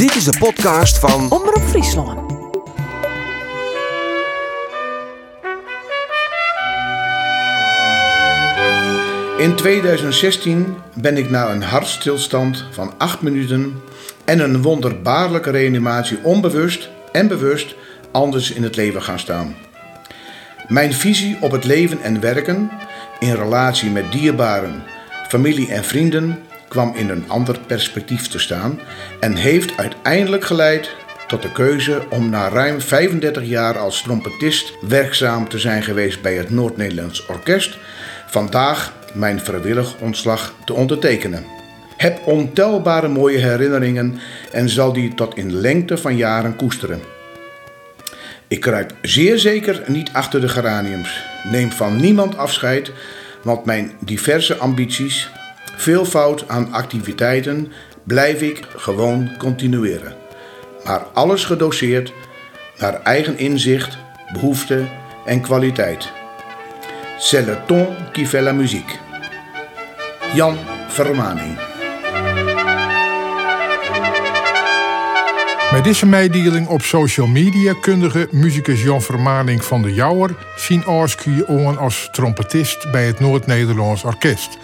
Dit 0.00 0.14
is 0.14 0.24
de 0.24 0.38
podcast 0.38 0.98
van 0.98 1.30
Omroep 1.30 1.62
Friesland. 1.62 2.32
In 9.38 9.54
2016 9.56 10.76
ben 10.94 11.16
ik 11.16 11.30
na 11.30 11.50
een 11.50 11.62
hartstilstand 11.62 12.64
van 12.70 12.92
8 12.98 13.20
minuten 13.20 13.82
en 14.24 14.40
een 14.40 14.62
wonderbaarlijke 14.62 15.50
reanimatie 15.50 16.18
onbewust 16.22 16.90
en 17.12 17.28
bewust 17.28 17.74
anders 18.12 18.50
in 18.50 18.62
het 18.62 18.76
leven 18.76 19.02
gaan 19.02 19.18
staan. 19.18 19.54
Mijn 20.68 20.92
visie 20.92 21.36
op 21.40 21.50
het 21.50 21.64
leven 21.64 22.02
en 22.02 22.20
werken 22.20 22.70
in 23.18 23.34
relatie 23.34 23.90
met 23.90 24.12
dierbaren, 24.12 24.82
familie 25.28 25.72
en 25.72 25.84
vrienden 25.84 26.38
kwam 26.70 26.94
in 26.94 27.08
een 27.08 27.24
ander 27.28 27.58
perspectief 27.66 28.28
te 28.28 28.38
staan 28.38 28.80
en 29.20 29.34
heeft 29.36 29.76
uiteindelijk 29.76 30.44
geleid 30.44 30.90
tot 31.26 31.42
de 31.42 31.52
keuze 31.52 32.02
om 32.10 32.30
na 32.30 32.48
ruim 32.48 32.80
35 32.80 33.44
jaar 33.44 33.78
als 33.78 34.02
trompetist 34.02 34.72
werkzaam 34.80 35.48
te 35.48 35.58
zijn 35.58 35.82
geweest 35.82 36.22
bij 36.22 36.34
het 36.34 36.50
Noord-Nederlands 36.50 37.26
Orkest, 37.26 37.78
vandaag 38.26 38.92
mijn 39.12 39.40
vrijwillig 39.40 39.94
ontslag 39.98 40.54
te 40.64 40.72
ondertekenen. 40.72 41.44
Heb 41.96 42.26
ontelbare 42.26 43.08
mooie 43.08 43.38
herinneringen 43.38 44.18
en 44.52 44.68
zal 44.68 44.92
die 44.92 45.14
tot 45.14 45.36
in 45.36 45.52
lengte 45.52 45.98
van 45.98 46.16
jaren 46.16 46.56
koesteren. 46.56 47.00
Ik 48.48 48.60
kruip 48.60 48.94
zeer 49.02 49.38
zeker 49.38 49.82
niet 49.86 50.10
achter 50.12 50.40
de 50.40 50.48
geraniums, 50.48 51.22
neem 51.50 51.70
van 51.70 52.00
niemand 52.00 52.36
afscheid, 52.36 52.92
want 53.42 53.64
mijn 53.64 53.92
diverse 53.98 54.56
ambities, 54.56 55.30
veelvoud 55.80 56.48
aan 56.48 56.72
activiteiten, 56.72 57.72
blijf 58.04 58.40
ik 58.42 58.66
gewoon 58.76 59.30
continueren. 59.38 60.14
Maar 60.84 61.00
alles 61.12 61.44
gedoseerd 61.44 62.12
naar 62.78 63.02
eigen 63.02 63.38
inzicht, 63.38 63.98
behoefte 64.32 64.84
en 65.26 65.40
kwaliteit. 65.40 66.10
C'est 67.18 67.46
le 67.46 67.56
ton 67.66 67.86
qui 68.12 68.26
fait 68.26 68.44
la 68.44 68.52
musique. 68.52 68.98
Jan 70.34 70.56
Vermaning. 70.88 71.58
Met 75.72 75.84
deze 75.84 76.06
mededeling 76.06 76.68
op 76.68 76.82
social 76.82 77.26
media 77.26 77.74
kundige 77.80 78.28
muzikus 78.30 78.82
Jan 78.82 79.02
Vermaning 79.02 79.64
van 79.64 79.82
de 79.82 79.94
Jouwer 79.94 80.30
zien 80.56 80.86
Orskie 80.86 81.46
on 81.46 81.78
als 81.78 82.08
trompetist 82.12 82.90
bij 82.90 83.06
het 83.06 83.20
Noord-Nederlands 83.20 84.04
Orkest. 84.04 84.58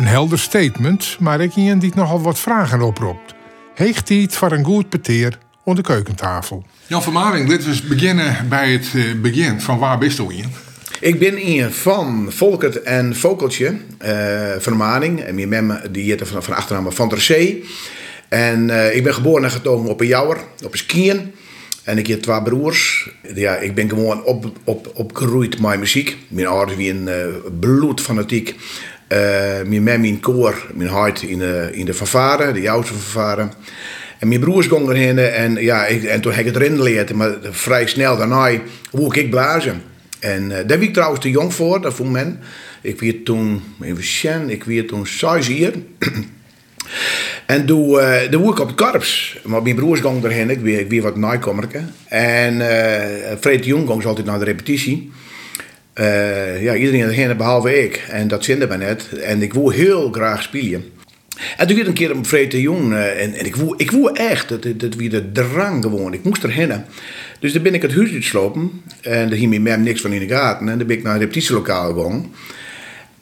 Een 0.00 0.06
helder 0.06 0.38
statement, 0.38 1.16
maar 1.18 1.40
ik 1.40 1.56
ien 1.56 1.78
die 1.78 1.92
nogal 1.94 2.22
wat 2.22 2.38
vragen 2.38 2.82
oproept. 2.82 3.34
Heeft 3.74 4.08
hij 4.08 4.18
het 4.18 4.34
voor 4.34 4.52
een 4.52 4.64
goed 4.64 4.88
peteer 4.88 5.38
op 5.64 5.76
de 5.76 5.82
keukentafel? 5.82 6.64
Jan 6.86 7.02
Vermaring, 7.02 7.48
dit 7.48 7.66
was 7.66 7.82
beginnen 7.82 8.48
bij 8.48 8.72
het 8.72 8.90
eh, 8.94 9.20
begin. 9.20 9.60
Van 9.60 9.78
waar 9.78 9.98
bist 9.98 10.18
u 10.18 10.24
in? 10.28 10.52
Ik 11.00 11.18
ben 11.18 11.36
hier 11.36 11.70
van 11.70 12.26
Volkert 12.28 12.82
en 12.82 13.16
Vokeltje, 13.16 13.76
eh, 13.98 14.12
Vermaning. 14.58 15.20
En 15.20 15.34
mijn 15.34 15.48
mem 15.48 15.80
die 15.90 16.04
heette 16.04 16.26
van, 16.26 16.42
van 16.42 16.54
achternaam 16.54 16.92
Van 16.92 17.08
der 17.08 17.20
Zee. 17.20 17.64
En 18.28 18.70
eh, 18.70 18.96
ik 18.96 19.02
ben 19.02 19.14
geboren 19.14 19.44
en 19.44 19.50
getogen 19.50 19.88
op 19.88 20.00
een 20.00 20.06
jouwer, 20.06 20.36
op 20.64 20.72
een 20.72 20.78
skiën. 20.78 21.34
En 21.84 21.98
ik 21.98 22.06
heb 22.06 22.22
twee 22.22 22.42
broers. 22.42 23.10
Ja, 23.34 23.56
ik 23.56 23.74
ben 23.74 23.88
gewoon 23.88 24.24
op, 24.24 24.52
op, 24.64 24.90
opgegroeid 24.94 25.60
met 25.60 25.78
muziek. 25.78 26.16
Mijn 26.28 26.46
ouders 26.46 26.78
waren 26.78 27.08
uh, 27.08 27.50
bloedfanatiek. 27.60 28.56
Uh, 29.12 29.18
mijn 29.66 29.82
mem 29.82 30.04
in 30.04 30.20
koor, 30.20 30.66
mijn 30.74 30.90
hart 30.90 31.22
in 31.22 31.38
de, 31.38 31.68
in 31.72 31.84
de 31.84 31.94
fanfare, 31.94 32.52
de 32.52 32.60
Joodse 32.60 32.92
fanfare. 32.92 33.48
En 34.18 34.28
mijn 34.28 34.40
broers 34.40 34.66
gingen 34.66 34.88
erheen 34.88 35.18
en, 35.18 35.54
ja, 35.54 35.86
en 35.86 36.20
toen 36.20 36.32
heb 36.32 36.46
ik 36.46 36.54
het 36.54 36.62
erin 36.62 36.76
geleerd. 36.76 37.14
Maar 37.14 37.36
vrij 37.42 37.86
snel 37.86 38.16
daarna 38.16 38.50
hoe 38.90 39.14
ik 39.14 39.30
blazen. 39.30 39.82
En 40.18 40.42
uh, 40.42 40.56
daar 40.66 40.78
was 40.78 40.86
ik 40.86 40.92
trouwens 40.92 41.20
te 41.20 41.30
jong 41.30 41.54
voor, 41.54 41.80
dat 41.80 41.94
vond 41.94 42.10
men. 42.10 42.40
Ik 42.82 43.00
werd 43.00 43.24
toen, 43.24 43.62
even 43.80 44.04
zien, 44.04 44.50
ik 44.50 44.64
werd 44.64 44.88
toen 44.88 45.06
6 45.06 45.46
jaar. 45.46 45.72
En 47.46 47.66
toen, 47.66 47.90
uh, 47.90 48.16
toen 48.20 48.50
ik 48.50 48.58
op 48.58 48.66
het 48.66 48.76
korps. 48.76 49.38
Maar 49.44 49.62
mijn 49.62 49.74
broers 49.74 50.00
gingen 50.00 50.24
erheen, 50.24 50.50
ik 50.50 50.60
weer, 50.60 50.92
ik 50.92 51.02
wat 51.02 51.16
naaikommerke. 51.16 51.82
En 52.08 52.54
uh, 52.54 53.36
Fred 53.40 53.64
Jong 53.64 53.88
ging 53.88 54.04
altijd 54.04 54.26
naar 54.26 54.38
de 54.38 54.44
repetitie. 54.44 55.10
Uh, 56.00 56.62
ja, 56.62 56.74
iedereen 56.74 57.00
erheen 57.00 57.36
behalve 57.36 57.82
ik. 57.82 58.04
En 58.08 58.28
dat 58.28 58.44
zinde 58.44 58.66
me 58.66 58.76
net. 58.76 59.18
En 59.18 59.42
ik 59.42 59.54
wou 59.54 59.74
heel 59.74 60.10
graag 60.12 60.42
spelen. 60.42 60.84
En 61.56 61.66
toen 61.66 61.76
werd 61.76 61.88
een 61.88 61.94
keer 61.94 62.10
een 62.10 62.26
Fred 62.26 62.50
de 62.50 62.60
Jong. 62.60 62.94
en, 62.94 63.34
en 63.34 63.46
ik 63.46 63.56
wou, 63.56 63.74
ik 63.76 63.92
echt, 64.16 64.48
dat, 64.48 64.62
dat 64.62 64.92
de 64.92 65.32
drang 65.32 65.82
gewoon. 65.82 66.12
Ik 66.12 66.24
moest 66.24 66.44
erheen. 66.44 66.72
Dus 67.40 67.52
dan 67.52 67.62
ben 67.62 67.74
ik 67.74 67.82
het 67.82 67.94
huis 67.94 68.12
uitslopen. 68.12 68.82
En 69.00 69.28
daar 69.28 69.38
ging 69.38 69.58
mijn 69.58 69.82
niks 69.82 70.00
van 70.00 70.12
in 70.12 70.28
de 70.28 70.34
gaten. 70.34 70.68
En 70.68 70.78
dan 70.78 70.86
ben 70.86 70.96
ik 70.96 71.02
naar 71.02 71.12
het 71.12 71.22
repetitielokaal 71.22 71.92
gegaan. 71.94 72.34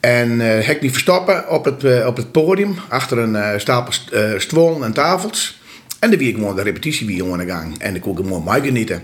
En 0.01 0.31
uh, 0.31 0.47
heb 0.47 0.77
ik 0.77 0.83
me 0.83 0.91
verstoppen 0.91 1.49
op 1.49 1.65
het, 1.65 2.07
op 2.07 2.17
het 2.17 2.33
podium, 2.33 2.75
achter 2.89 3.19
een 3.19 3.61
stapel 3.61 3.93
stoelen 4.37 4.85
en 4.85 4.93
tafels. 4.93 5.61
En 5.99 6.11
dan 6.11 6.19
wie 6.19 6.29
ik 6.29 6.35
gewoon 6.35 6.57
de 6.57 6.63
repetitie 6.63 7.07
weer 7.07 7.33
aan 7.33 7.47
gang. 7.47 7.79
En 7.79 7.95
ik 7.95 8.01
kon 8.01 8.17
gewoon 8.17 8.43
mooi 8.43 8.61
genieten. 8.61 9.03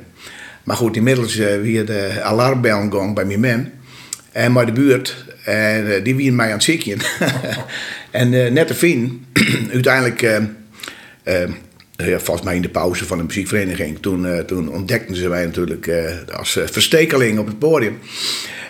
Maar 0.64 0.76
goed, 0.76 0.96
inmiddels 0.96 1.36
uh, 1.36 1.60
weer 1.60 1.86
de 1.86 2.20
alarmbel 2.22 2.88
gang 2.90 3.14
bij 3.14 3.24
mijn 3.24 3.40
man. 3.40 3.68
En 4.32 4.52
bij 4.52 4.64
de 4.64 4.72
buurt. 4.72 5.24
En 5.44 6.02
die 6.02 6.14
wie 6.14 6.32
mij 6.32 6.46
aan 6.46 6.52
het 6.52 6.62
zikje. 6.62 6.96
en 8.10 8.30
net 8.30 8.66
te 8.66 8.74
fin, 8.74 9.26
uiteindelijk, 9.72 10.20
ja, 11.96 12.18
volgens 12.18 12.42
mij 12.42 12.56
in 12.56 12.62
de 12.62 12.68
pauze 12.68 13.04
van 13.04 13.18
de 13.18 13.24
muziekvereniging, 13.24 13.98
toen, 14.00 14.44
toen 14.46 14.68
ontdekten 14.68 15.16
ze 15.16 15.28
mij 15.28 15.44
natuurlijk 15.44 15.90
als 16.32 16.58
verstekeling 16.64 17.38
op 17.38 17.46
het 17.46 17.58
podium. 17.58 17.98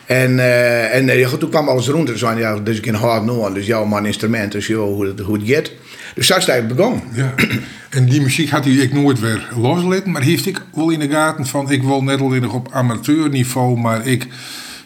En, 0.07 0.39
uh, 0.39 0.95
en 0.95 1.19
uh, 1.19 1.33
toen 1.33 1.51
kwam 1.51 1.69
alles 1.69 1.89
rond. 1.89 2.23
En 2.23 2.39
ja, 2.39 2.59
dus 2.59 2.79
ik 2.79 2.87
een 2.87 2.95
hard 2.95 3.25
noord. 3.25 3.55
Dus 3.55 3.67
jouw 3.67 3.85
man 3.85 4.07
instrument. 4.07 4.53
Dus 4.53 4.69
hoe, 4.69 5.07
het, 5.07 5.21
hoe 5.21 5.39
het 5.39 5.49
gaat. 5.49 5.73
Dus 6.15 6.27
zo 6.27 6.37
is 6.37 6.47
het 6.47 6.69
begonnen. 6.69 7.03
Ja. 7.13 7.35
En 7.91 8.05
die 8.05 8.21
muziek 8.21 8.51
had 8.51 8.65
hij 8.65 8.73
ik 8.73 8.93
nooit 8.93 9.21
weer 9.21 9.49
loslaten. 9.57 10.11
Maar 10.11 10.23
heeft 10.23 10.47
ik 10.47 10.61
wel 10.75 10.91
in 10.91 10.99
de 10.99 11.09
gaten 11.09 11.47
van... 11.47 11.71
Ik 11.71 11.83
wil 11.83 12.03
net 12.03 12.21
alleen 12.21 12.43
nog 12.43 12.55
op 12.55 12.69
amateurniveau. 12.73 13.79
Maar 13.79 14.07
ik... 14.07 14.27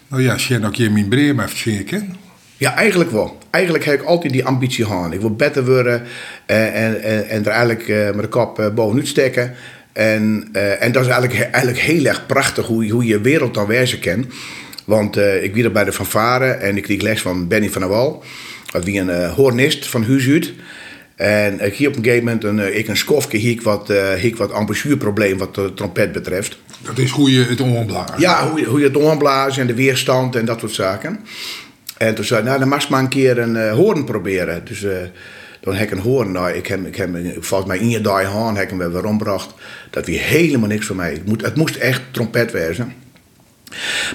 Nou 0.07 0.21
ja, 0.21 0.37
zie 0.37 0.65
ook 0.65 0.75
je 0.75 0.89
mijn 0.89 1.07
breem 1.07 1.39
even 1.39 1.57
zeker. 1.57 2.03
Ja, 2.57 2.75
eigenlijk 2.75 3.11
wel. 3.11 3.37
Eigenlijk 3.49 3.85
heb 3.85 4.01
ik 4.01 4.07
altijd 4.07 4.33
die 4.33 4.45
ambitie 4.45 4.85
gehad. 4.85 5.13
Ik 5.13 5.19
wil 5.19 5.35
beter 5.35 5.65
worden. 5.65 6.01
Uh, 6.47 6.85
en, 6.85 7.03
en, 7.03 7.29
en 7.29 7.45
er 7.45 7.51
eigenlijk 7.51 7.87
met 7.87 8.21
de 8.21 8.27
kop 8.27 8.71
bovenuit 8.75 9.07
steken. 9.07 9.53
En, 9.93 10.49
en 10.79 10.91
dat 10.91 11.05
is 11.05 11.11
eigenlijk, 11.11 11.41
eigenlijk 11.41 11.83
heel 11.83 12.05
erg 12.05 12.25
prachtig. 12.25 12.65
Hoe, 12.65 12.89
hoe 12.89 13.05
je 13.05 13.21
wereld 13.21 13.53
dan 13.53 13.67
wijzen 13.67 13.99
kent. 13.99 14.27
Want 14.85 15.17
ik 15.17 15.53
weer 15.53 15.71
bij 15.71 15.83
de 15.83 15.93
fanfare 15.93 16.45
en 16.45 16.77
ik 16.77 16.83
kreeg 16.83 17.01
les 17.01 17.21
van 17.21 17.47
Benny 17.47 17.69
van 17.69 17.81
der 17.81 17.89
Wal. 17.89 18.23
Dat 18.71 18.83
wie 18.83 18.99
een 18.99 19.29
hornist 19.29 19.87
van 19.87 20.03
huis 20.05 20.27
uit. 20.27 20.53
En 21.19 21.59
ik 21.59 21.73
hier 21.73 21.87
op 21.87 21.95
een 21.95 22.03
gegeven 22.03 22.23
moment 22.23 22.43
een, 22.43 22.57
uh, 22.57 22.77
ik 22.77 22.87
een 22.87 22.97
skofje 22.97 23.37
hier 23.37 23.61
wat, 23.63 23.89
uh, 23.89 24.35
wat 24.35 24.51
embouchureprobleem 24.51 25.37
wat 25.37 25.55
de 25.55 25.73
trompet 25.73 26.11
betreft. 26.11 26.59
Dat 26.81 26.97
is 26.97 27.11
hoe 27.11 27.31
je 27.31 27.43
het 27.43 27.61
omblazen. 27.61 28.19
Ja, 28.19 28.49
hoe 28.49 28.59
je, 28.59 28.65
hoe 28.65 28.79
je 28.79 28.85
het 28.85 28.97
omblazen 28.97 29.61
en 29.61 29.67
de 29.67 29.73
weerstand 29.73 30.35
en 30.35 30.45
dat 30.45 30.59
soort 30.59 30.71
zaken. 30.71 31.19
En 31.97 32.15
toen 32.15 32.25
zei 32.25 32.39
ik, 32.39 32.45
nou 32.45 32.59
dan 32.59 32.67
mag 32.67 32.83
je 32.83 32.87
maar 32.89 32.99
een 32.99 33.09
keer 33.09 33.37
een 33.37 33.55
uh, 33.55 33.71
hoorn 33.71 34.03
proberen. 34.03 34.65
Dus 34.65 34.85
dan 35.61 35.75
heb 35.75 35.91
ik 35.91 35.91
een 35.91 36.03
hoorn. 36.03 36.31
Nou, 36.31 36.51
ik 36.51 36.67
heb, 36.67 36.85
ik 36.85 36.95
heb 36.95 37.09
volgens 37.39 37.69
mij 37.69 37.79
in 37.79 37.89
je 37.89 38.01
dag 38.01 38.23
haan 38.23 38.55
heb 38.55 38.63
ik 38.63 38.69
hem 38.69 38.91
weer. 38.91 39.01
Dat 39.89 40.05
was 40.05 40.05
helemaal 40.05 40.67
niks 40.67 40.85
voor 40.85 40.95
mij. 40.95 41.11
Het, 41.11 41.25
moet, 41.25 41.41
het 41.41 41.55
moest 41.55 41.75
echt 41.75 42.01
trompet 42.11 42.51
wezen. 42.51 42.93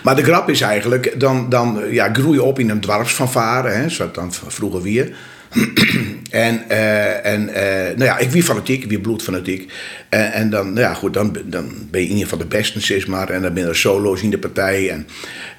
Maar 0.03 0.17
de 0.17 0.25
grap 0.25 0.51
is 0.51 0.61
eigenlijk, 0.61 1.21
dan, 1.21 1.49
dan 1.49 1.81
ja, 1.91 2.13
groei 2.13 2.35
je 2.35 2.43
op 2.43 2.59
in 2.59 2.71
een 2.71 2.81
dwarfsfanfare, 2.81 3.69
hè, 3.69 3.89
zoals 3.89 4.13
dan 4.13 4.33
vroeger 4.33 4.83
weer. 4.83 5.13
en 6.31 6.65
uh, 6.71 7.27
en 7.27 7.49
uh, 7.49 7.97
nou 7.97 8.05
ja, 8.05 8.19
ik 8.19 8.31
wie 8.31 8.43
fanatiek, 8.43 8.83
ik 8.83 8.89
wie 8.89 9.01
bloedfanatiek. 9.01 9.73
En, 10.09 10.33
en 10.33 10.51
dan, 10.51 10.67
nou 10.67 10.81
ja, 10.81 10.95
goed, 10.95 11.15
dan, 11.15 11.37
dan 11.45 11.69
ben 11.91 12.01
je 12.01 12.07
in 12.07 12.13
ieder 12.13 12.29
geval 12.29 12.39
de 12.39 12.57
beste, 12.57 12.81
zeg 12.81 13.07
maar. 13.07 13.31
En 13.31 13.43
dan 13.43 13.55
ben 13.55 13.67
je 13.67 13.75
solo's 13.75 14.23
in 14.23 14.31
de 14.31 14.39
partij. 14.39 14.91
En 14.91 15.07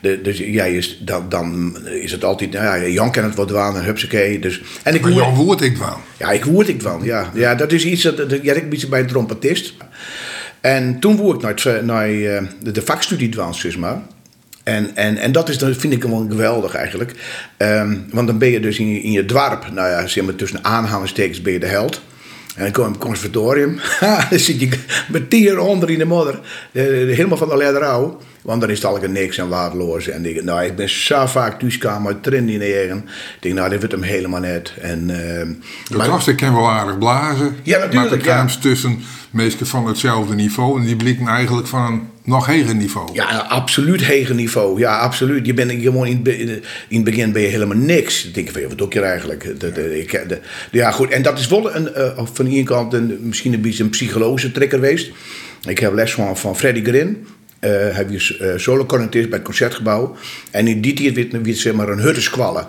de, 0.01 0.21
dus 0.21 0.37
ja, 0.37 0.63
is, 0.63 1.01
dan, 1.05 1.29
dan 1.29 1.77
is 1.87 2.11
het 2.11 2.23
altijd, 2.23 2.51
nou 2.51 2.79
ja, 2.81 2.87
Jan 2.87 3.11
kan 3.11 3.23
het 3.23 3.35
wat 3.35 3.51
waan 3.51 3.75
en 3.75 3.83
hupsakee. 3.83 4.39
Dus, 4.39 4.61
en 4.83 4.95
ik 4.95 5.01
maar 5.01 5.11
Jan 5.11 5.35
woord 5.35 5.61
ik 5.61 5.77
wel. 5.77 5.97
Ja, 6.17 6.31
ik 6.31 6.45
woord 6.45 6.67
ik 6.67 6.81
wel, 6.81 7.03
ja. 7.03 7.31
Ja, 7.33 7.55
dat 7.55 7.71
is 7.71 7.85
iets, 7.85 8.01
dat, 8.01 8.17
dat 8.17 8.39
ja, 8.41 8.53
ik 8.53 8.69
ben 8.69 8.89
bij 8.89 8.99
een 8.99 9.07
trompetist. 9.07 9.73
En 10.61 10.99
toen 10.99 11.15
woer 11.15 11.35
ik 11.35 11.41
naar, 11.41 11.83
naar 11.83 12.07
de, 12.73 12.81
vakstudie 12.81 13.29
dwans, 13.29 13.59
zeg 13.59 13.77
maar. 13.77 14.01
En, 14.65 14.95
en, 14.95 15.17
en 15.17 15.31
dat, 15.31 15.49
is, 15.49 15.57
vind 15.57 15.93
ik 15.93 16.01
gewoon 16.01 16.29
geweldig 16.29 16.75
eigenlijk. 16.75 17.11
Um, 17.57 18.05
want 18.11 18.27
dan 18.27 18.37
ben 18.37 18.49
je 18.49 18.59
dus 18.59 18.79
in 18.79 19.11
je, 19.11 19.25
dwarp, 19.25 19.71
nou 19.71 19.89
ja, 19.89 20.07
zeg 20.07 20.23
maar 20.23 20.35
tussen 20.35 20.63
aanhalingstekens 20.63 21.41
ben 21.41 21.53
je 21.53 21.59
de 21.59 21.65
held. 21.65 22.01
En 22.55 22.63
dan 22.63 22.71
kom 22.71 22.83
je 22.83 22.89
op 22.89 22.95
het 22.95 23.03
conservatorium, 23.03 23.79
dan 24.29 24.39
zit 24.39 24.59
je 24.59 24.69
met 25.11 25.29
tien 25.29 25.59
onder 25.59 25.89
in 25.89 25.97
de 25.97 26.05
modder, 26.05 26.39
helemaal 26.71 27.37
van 27.37 27.49
de 27.49 27.57
ledder 27.57 27.83
Want 28.45 28.61
dan 28.61 28.69
is 28.69 28.77
het 28.77 28.85
altijd 28.85 29.11
niks 29.11 29.37
en 29.37 29.47
waardeloos. 29.47 30.07
En 30.07 30.25
ik, 30.25 30.43
nou, 30.43 30.63
ik 30.63 30.75
ben 30.75 30.89
zo 30.89 31.25
vaak 31.25 31.59
thuiskamer 31.59 32.13
uit 32.13 32.23
train 32.23 32.49
in 32.49 32.61
egen. 32.61 32.97
Ik 32.97 33.37
denk, 33.39 33.55
nou, 33.55 33.69
dit 33.69 33.79
wordt 33.79 33.93
hem 33.93 34.03
helemaal 34.03 34.39
net. 34.39 34.73
En, 34.81 34.99
uh, 35.01 35.97
de 35.97 36.03
gasten 36.03 36.35
kan 36.35 36.53
wel 36.53 36.69
aardig 36.69 36.97
blazen. 36.97 37.55
Ja, 37.63 37.77
natuurlijk. 37.77 38.09
Maar 38.09 38.19
de 38.19 38.25
kamers 38.25 38.57
tussen 38.57 38.99
meesten 39.29 39.67
van 39.67 39.87
hetzelfde 39.87 40.35
niveau. 40.35 40.79
En 40.79 40.85
die 40.85 40.95
blikken 40.95 41.27
eigenlijk 41.27 41.67
van 41.67 41.85
een 41.85 42.01
nog 42.23 42.45
hoger 42.45 42.75
niveau. 42.75 43.09
Ja, 43.13 43.45
absoluut 43.49 44.07
hoger 44.07 44.35
niveau. 44.35 44.79
Ja, 44.79 44.97
absoluut. 44.97 45.45
Je 45.45 45.53
bent 45.53 45.71
gewoon 45.71 46.07
in, 46.07 46.25
in 46.87 46.95
het 46.95 47.03
begin 47.03 47.31
ben 47.31 47.41
je 47.41 47.47
helemaal 47.47 47.77
niks. 47.77 48.23
Dan 48.23 48.31
denk 48.31 48.49
je 48.49 48.67
wat 48.67 48.77
doe 48.77 48.87
je 48.89 49.01
eigenlijk? 49.01 49.59
De, 49.59 49.71
de, 49.71 49.99
ik, 49.99 50.23
de, 50.27 50.39
ja, 50.71 50.91
goed. 50.91 51.09
En 51.09 51.21
dat 51.21 51.39
is 51.39 51.47
wel 51.47 51.75
een, 51.75 51.89
uh, 51.97 52.19
van 52.33 52.45
de 52.45 52.51
ene 52.51 52.63
kant 52.63 52.93
een, 52.93 53.17
misschien 53.21 53.53
een 53.53 53.61
beetje 53.61 53.83
een 53.83 53.89
psychologische 53.89 54.51
trigger 54.51 54.79
geweest. 54.79 55.11
Ik 55.67 55.79
heb 55.79 55.93
les 55.93 56.13
van, 56.13 56.37
van 56.37 56.57
Freddy 56.57 56.83
Grin. 56.83 57.27
Uh, 57.59 57.69
hij 57.69 58.05
is 58.09 58.39
uh, 58.41 58.53
solo-cornetist 58.55 59.29
bij 59.29 59.37
het 59.37 59.47
Concertgebouw. 59.47 60.15
En 60.51 60.67
in 60.67 60.81
die 60.81 60.93
tijd 60.93 61.15
werd, 61.15 61.45
werd 61.45 61.57
zeg 61.57 61.73
maar 61.73 61.89
een 61.89 61.99
hutteskwallen. 61.99 62.67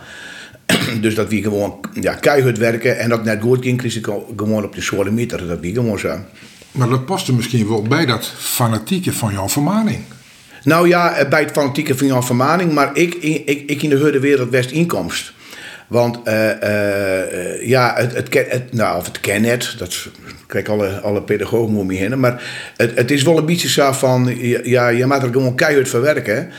dus 1.00 1.14
dat 1.14 1.28
we 1.28 1.42
gewoon 1.42 1.80
ja, 2.00 2.14
keihard 2.14 2.58
werken. 2.58 2.98
En 2.98 3.08
dat 3.08 3.24
net 3.24 3.42
goed 3.42 3.62
ging, 3.62 3.78
kreeg 3.78 3.96
ik 3.96 4.08
gewoon 4.36 4.64
op 4.64 4.74
de 4.74 4.80
soorten 4.80 5.14
meter. 5.14 5.48
Dat 5.48 5.60
wie 5.60 5.74
gewoon 5.74 5.98
zo. 5.98 6.18
Maar 6.72 6.88
dat 6.88 7.06
paste 7.06 7.34
misschien 7.34 7.68
wel 7.68 7.82
bij 7.82 8.06
dat 8.06 8.32
fanatieke 8.36 9.12
van 9.12 9.32
Jan 9.32 9.50
Vermaning. 9.50 9.98
Nou 10.62 10.88
ja, 10.88 11.26
bij 11.28 11.40
het 11.40 11.50
fanatieke 11.50 11.96
van 11.96 12.06
Jan 12.06 12.24
Vermaning. 12.24 12.72
Maar 12.72 12.96
ik, 12.96 13.14
ik, 13.14 13.62
ik 13.66 13.82
in 13.82 13.90
de 13.90 13.96
Hurde 13.96 14.20
Wereld 14.20 14.50
West 14.50 14.70
inkomst. 14.70 15.32
Want 15.86 16.18
uh, 16.28 17.68
ja, 17.68 17.94
het, 17.96 18.14
het, 18.14 18.46
het, 18.48 18.72
nou, 18.72 18.98
of 18.98 19.06
het 19.06 19.20
ken 19.20 19.44
het, 19.44 19.74
dat 19.78 20.08
krijg 20.46 20.68
alle, 20.68 21.00
alle 21.00 21.22
pedagogen 21.22 21.76
om 21.76 21.90
je 21.90 21.98
heen. 21.98 22.20
Maar 22.20 22.42
het, 22.76 22.96
het 22.96 23.10
is 23.10 23.22
wel 23.22 23.38
een 23.38 23.46
beetje 23.46 23.68
zo 23.68 23.92
van, 23.92 24.36
ja, 24.64 24.88
je 24.88 25.06
moet 25.06 25.22
er 25.22 25.32
gewoon 25.32 25.54
keihard 25.54 25.88
verwerken. 25.88 26.50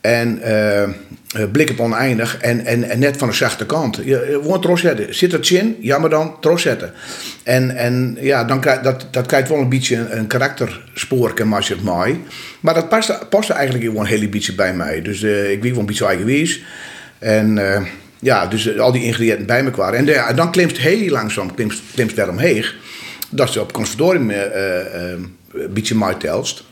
En 0.00 0.40
uh, 0.44 1.44
blik 1.52 1.70
op 1.70 1.80
oneindig 1.80 2.38
en, 2.38 2.64
en, 2.64 2.84
en 2.84 2.98
net 2.98 3.16
van 3.16 3.28
de 3.28 3.34
zachte 3.34 3.66
kant. 3.66 4.00
Je, 4.04 4.38
gewoon 4.42 4.60
tros 4.60 4.80
zetten. 4.80 5.14
Zit 5.14 5.32
het 5.32 5.50
in? 5.50 5.76
Ja, 5.80 5.98
maar 5.98 6.10
dan 6.10 6.40
tros 6.40 6.62
zetten. 6.62 6.92
En, 7.42 7.76
en 7.76 8.16
ja, 8.20 8.44
dan 8.44 8.60
krijg, 8.60 8.80
dat, 8.80 9.06
dat 9.10 9.26
krijgt 9.26 9.48
wel 9.48 9.58
een 9.58 9.68
beetje 9.68 9.96
een, 9.96 10.18
een 10.18 10.26
karakterspoor, 10.26 11.32
je 11.36 11.74
het 11.74 11.82
mooi. 11.82 12.24
Maar 12.60 12.74
dat 12.74 12.88
past, 12.88 13.28
past 13.28 13.50
eigenlijk 13.50 13.84
gewoon 13.84 14.00
een 14.00 14.06
hele 14.06 14.28
beetje 14.28 14.54
bij 14.54 14.74
mij. 14.74 15.02
Dus 15.02 15.22
ik 15.22 15.62
wie 15.62 15.70
wel 15.70 15.80
een 15.80 15.86
beetje 15.86 16.06
eigenwijs. 16.06 16.62
En 17.18 17.58
ja, 18.18 18.46
dus 18.46 18.78
al 18.78 18.92
die 18.92 19.04
ingrediënten 19.04 19.46
bij 19.46 19.62
me 19.62 19.70
kwamen. 19.70 19.98
En 19.98 20.04
de, 20.04 20.32
dan 20.34 20.50
klimt 20.50 20.70
het 20.70 20.80
heel 20.80 21.10
langzaam, 21.10 21.54
klimt, 21.54 21.82
klimt 21.94 22.16
daaromheen. 22.16 22.64
Dat 23.30 23.52
ze 23.52 23.60
op 23.60 23.72
conservatorium 23.72 24.30
een 24.30 25.36
beetje 25.72 25.94
mij 25.94 26.14
telst. 26.14 26.64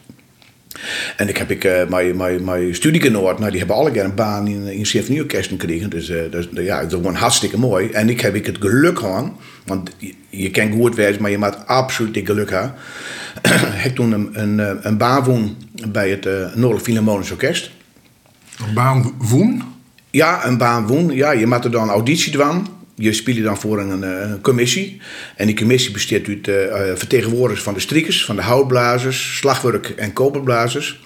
En 1.17 1.29
ik 1.29 1.37
heb 1.37 1.51
ik, 1.51 1.65
uh, 1.65 1.89
mijn, 1.89 2.17
mijn, 2.17 2.45
mijn 2.45 2.75
studiegenoot, 2.75 3.39
nou, 3.39 3.51
die 3.51 3.59
hebben 3.59 3.77
alle 3.77 4.01
een 4.01 4.15
baan 4.15 4.47
in, 4.47 4.67
in 4.67 4.87
symfonieorkest 4.87 5.49
gekregen. 5.49 5.91
Dus, 5.91 6.09
uh, 6.09 6.31
dus 6.31 6.49
ja, 6.53 6.81
dat 6.81 6.87
is 6.87 6.93
gewoon 6.93 7.15
hartstikke 7.15 7.59
mooi. 7.59 7.91
En 7.91 8.09
ik 8.09 8.21
heb 8.21 8.35
ik 8.35 8.47
het 8.47 8.57
geluk 8.61 8.99
gehad, 8.99 9.31
want 9.67 9.91
je, 9.99 10.15
je 10.29 10.51
kan 10.51 10.73
goed 10.73 10.95
wezen, 10.95 11.23
maar 11.23 11.31
je 11.31 11.39
moet 11.39 11.67
absoluut 11.67 12.17
het 12.17 12.27
geluk 12.27 12.51
hebben. 12.51 12.75
ik 13.89 13.95
toen 13.95 14.13
een, 14.13 14.31
een, 14.33 14.87
een 14.87 15.57
bij 15.89 16.11
het 16.11 16.27
uh, 16.27 16.33
Noordelijk 16.33 16.85
Philharmonisch 16.85 17.31
Orkest. 17.31 17.71
Een 18.67 18.75
baan 18.75 19.15
woon? 19.19 19.74
Ja, 20.15 20.47
een 20.47 20.59
baan 20.59 20.87
woon. 20.87 21.11
Ja, 21.11 21.31
je 21.31 21.47
moet 21.47 21.65
er 21.65 21.71
dan 21.71 21.89
auditie 21.89 22.33
doen 22.33 22.67
je 22.97 23.13
speelt 23.13 23.43
dan 23.43 23.59
voor 23.59 23.79
een, 23.81 24.41
commissie. 24.41 25.01
En 25.37 25.47
die 25.47 25.57
commissie 25.57 25.93
bestaat 25.93 26.27
uit 26.27 26.49
uh, 26.49 26.55
vertegenwoordigers 26.95 27.65
van 27.65 27.75
de 27.75 27.81
strikers, 27.81 28.25
van 28.25 28.37
de 28.37 28.43
houtblazers, 28.43 29.37
slagwerk- 29.37 29.89
en 29.89 30.13
koperblazers. 30.13 31.03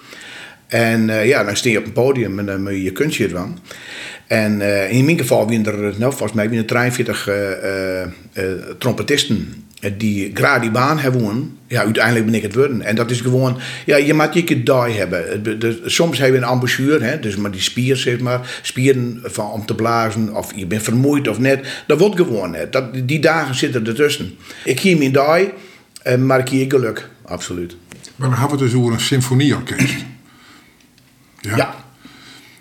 En 0.67 1.07
uh, 1.07 1.27
ja, 1.27 1.43
dan 1.43 1.55
sta 1.55 1.69
je 1.69 1.77
op 1.77 1.85
een 1.85 1.91
podium 1.91 2.39
en 2.39 2.45
dan 2.45 2.61
moet 2.61 2.71
je 2.71 2.83
je 2.83 2.91
kunstje 2.91 3.27
doen. 3.27 3.57
En 4.27 4.61
in 4.89 5.05
mijn 5.05 5.17
geval 5.17 5.49
zijn 5.49 5.65
er, 5.65 5.93
nou, 5.97 6.13
volgens 6.13 6.33
mij, 6.33 6.49
er 6.51 6.65
43 6.65 7.29
trompetisten 8.77 9.65
die 9.97 10.31
graag 10.33 10.61
die 10.61 10.71
baan 10.71 10.99
hebben, 10.99 11.57
ja, 11.69 11.83
uiteindelijk 11.83 12.25
ben 12.25 12.33
ik 12.33 12.41
het 12.41 12.55
worden. 12.55 12.81
En 12.81 12.95
dat 12.95 13.11
is 13.11 13.21
gewoon, 13.21 13.59
ja, 13.85 13.95
je 13.95 14.13
moet 14.13 14.33
je 14.33 14.43
die 14.43 14.63
hebben. 14.97 15.47
soms 15.85 16.17
heb 16.17 16.31
je 16.31 16.37
een 16.37 16.43
ambassuur, 16.43 17.03
hè, 17.03 17.19
dus 17.19 17.35
maar 17.35 17.51
die 17.51 17.61
spier, 17.61 17.97
zeg 17.97 18.19
maar, 18.19 18.59
spieren 18.61 19.19
van, 19.23 19.51
om 19.51 19.65
te 19.65 19.75
blazen, 19.75 20.35
of 20.35 20.51
je 20.55 20.65
bent 20.65 20.83
vermoeid 20.83 21.27
of 21.27 21.39
net. 21.39 21.83
Dat 21.87 21.99
wordt 21.99 22.15
gewoon 22.15 22.51
net. 22.51 22.71
Dat, 22.71 23.07
die 23.07 23.19
dagen 23.19 23.55
zitten 23.55 23.87
ertussen. 23.87 24.37
Ik 24.63 24.79
hier 24.79 24.97
mijn 24.97 25.11
die, 25.11 25.53
maar 26.25 26.39
ik 26.39 26.49
hier 26.49 26.69
geluk, 26.69 27.09
absoluut. 27.25 27.75
Maar 28.15 28.29
dan 28.29 28.39
hebben 28.39 28.57
we 28.57 28.63
dus 28.63 28.73
over 28.73 28.93
een 28.93 28.99
symfonieorkest. 28.99 29.95
Ja. 31.41 31.55
ja. 31.55 31.75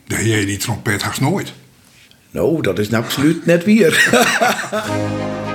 De 0.07 0.45
die 0.47 0.57
trompet 0.57 1.03
haast 1.03 1.21
nooit. 1.21 1.53
Nou, 2.31 2.63
dat 2.63 2.79
is 2.79 2.93
absoluut 2.93 3.47
net 3.47 3.65
weer. 3.65 4.09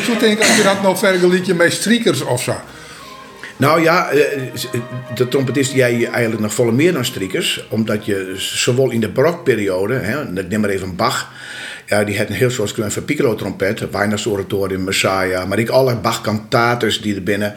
ik 0.00 0.06
zou 0.06 0.18
denken, 0.18 0.46
als 0.46 0.56
je 0.56 0.62
dat 0.62 0.82
nog 0.82 0.98
vergelijkt 0.98 1.54
met 1.54 1.72
strikers 1.72 2.22
of 2.22 2.42
zo. 2.42 2.54
Nou 3.56 3.82
ja, 3.82 4.10
de 5.14 5.28
trompetist 5.28 5.72
jij 5.72 6.08
eigenlijk 6.08 6.42
nog 6.42 6.54
volle 6.54 6.72
meer 6.72 6.92
dan 6.92 7.04
strikers. 7.04 7.66
Omdat 7.68 8.04
je 8.04 8.32
zowel 8.36 8.90
in 8.90 9.00
de 9.00 9.08
barokperiode, 9.08 9.94
hè, 9.94 10.40
ik 10.40 10.48
neem 10.48 10.60
maar 10.60 10.70
even 10.70 10.96
Bach. 10.96 11.32
Ja, 11.86 12.04
die 12.04 12.18
had 12.18 12.28
een 12.28 12.34
heel 12.34 12.50
soort 12.50 12.74
van 12.76 13.04
piccolo 13.04 13.34
trompet. 13.34 13.90
Weihnachtsoratorium, 13.90 14.84
Messiah. 14.84 15.46
Maar 15.48 15.58
ik 15.58 15.68
alle 15.68 15.96
Bach 15.96 16.20
cantates 16.20 17.00
die 17.00 17.14
er 17.14 17.22
binnen. 17.22 17.54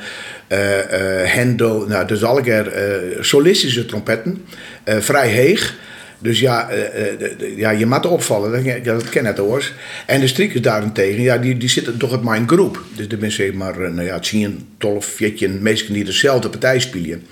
Uh, 0.49 0.77
uh, 0.77 0.83
Hendel, 1.23 1.85
nou, 1.87 2.07
dus 2.07 2.23
alle 2.23 2.41
keer 2.41 2.71
solistische 3.19 3.85
trompetten. 3.85 4.45
vrij 4.85 5.27
heeg. 5.27 5.75
Dus 6.23 6.39
ja, 6.39 6.69
uh, 6.71 7.57
ja 7.57 7.69
je 7.69 7.85
moet 7.85 8.05
opvallen, 8.05 8.63
dat, 8.63 8.83
dat 8.83 9.09
ken 9.09 9.25
het 9.25 9.37
hoor. 9.37 9.71
En 10.05 10.19
de 10.19 10.27
strikers 10.27 10.61
daarentegen, 10.61 11.21
ja, 11.21 11.37
die, 11.37 11.57
die 11.57 11.69
zitten 11.69 11.97
toch 11.97 12.13
in 12.13 12.23
mijn 12.23 12.47
groep. 12.47 12.83
Dus 12.95 13.07
er 13.07 13.17
zijn 13.19 13.31
zeg 13.31 13.53
maar, 13.53 13.79
uh, 13.79 13.89
nou 13.89 14.07
ja, 14.07 14.19
10, 14.19 14.67
12, 14.77 15.05
14 15.05 15.61
mensen 15.61 15.93
die 15.93 16.03
dezelfde 16.03 16.49
partij 16.49 16.79
spelen. 16.79 17.23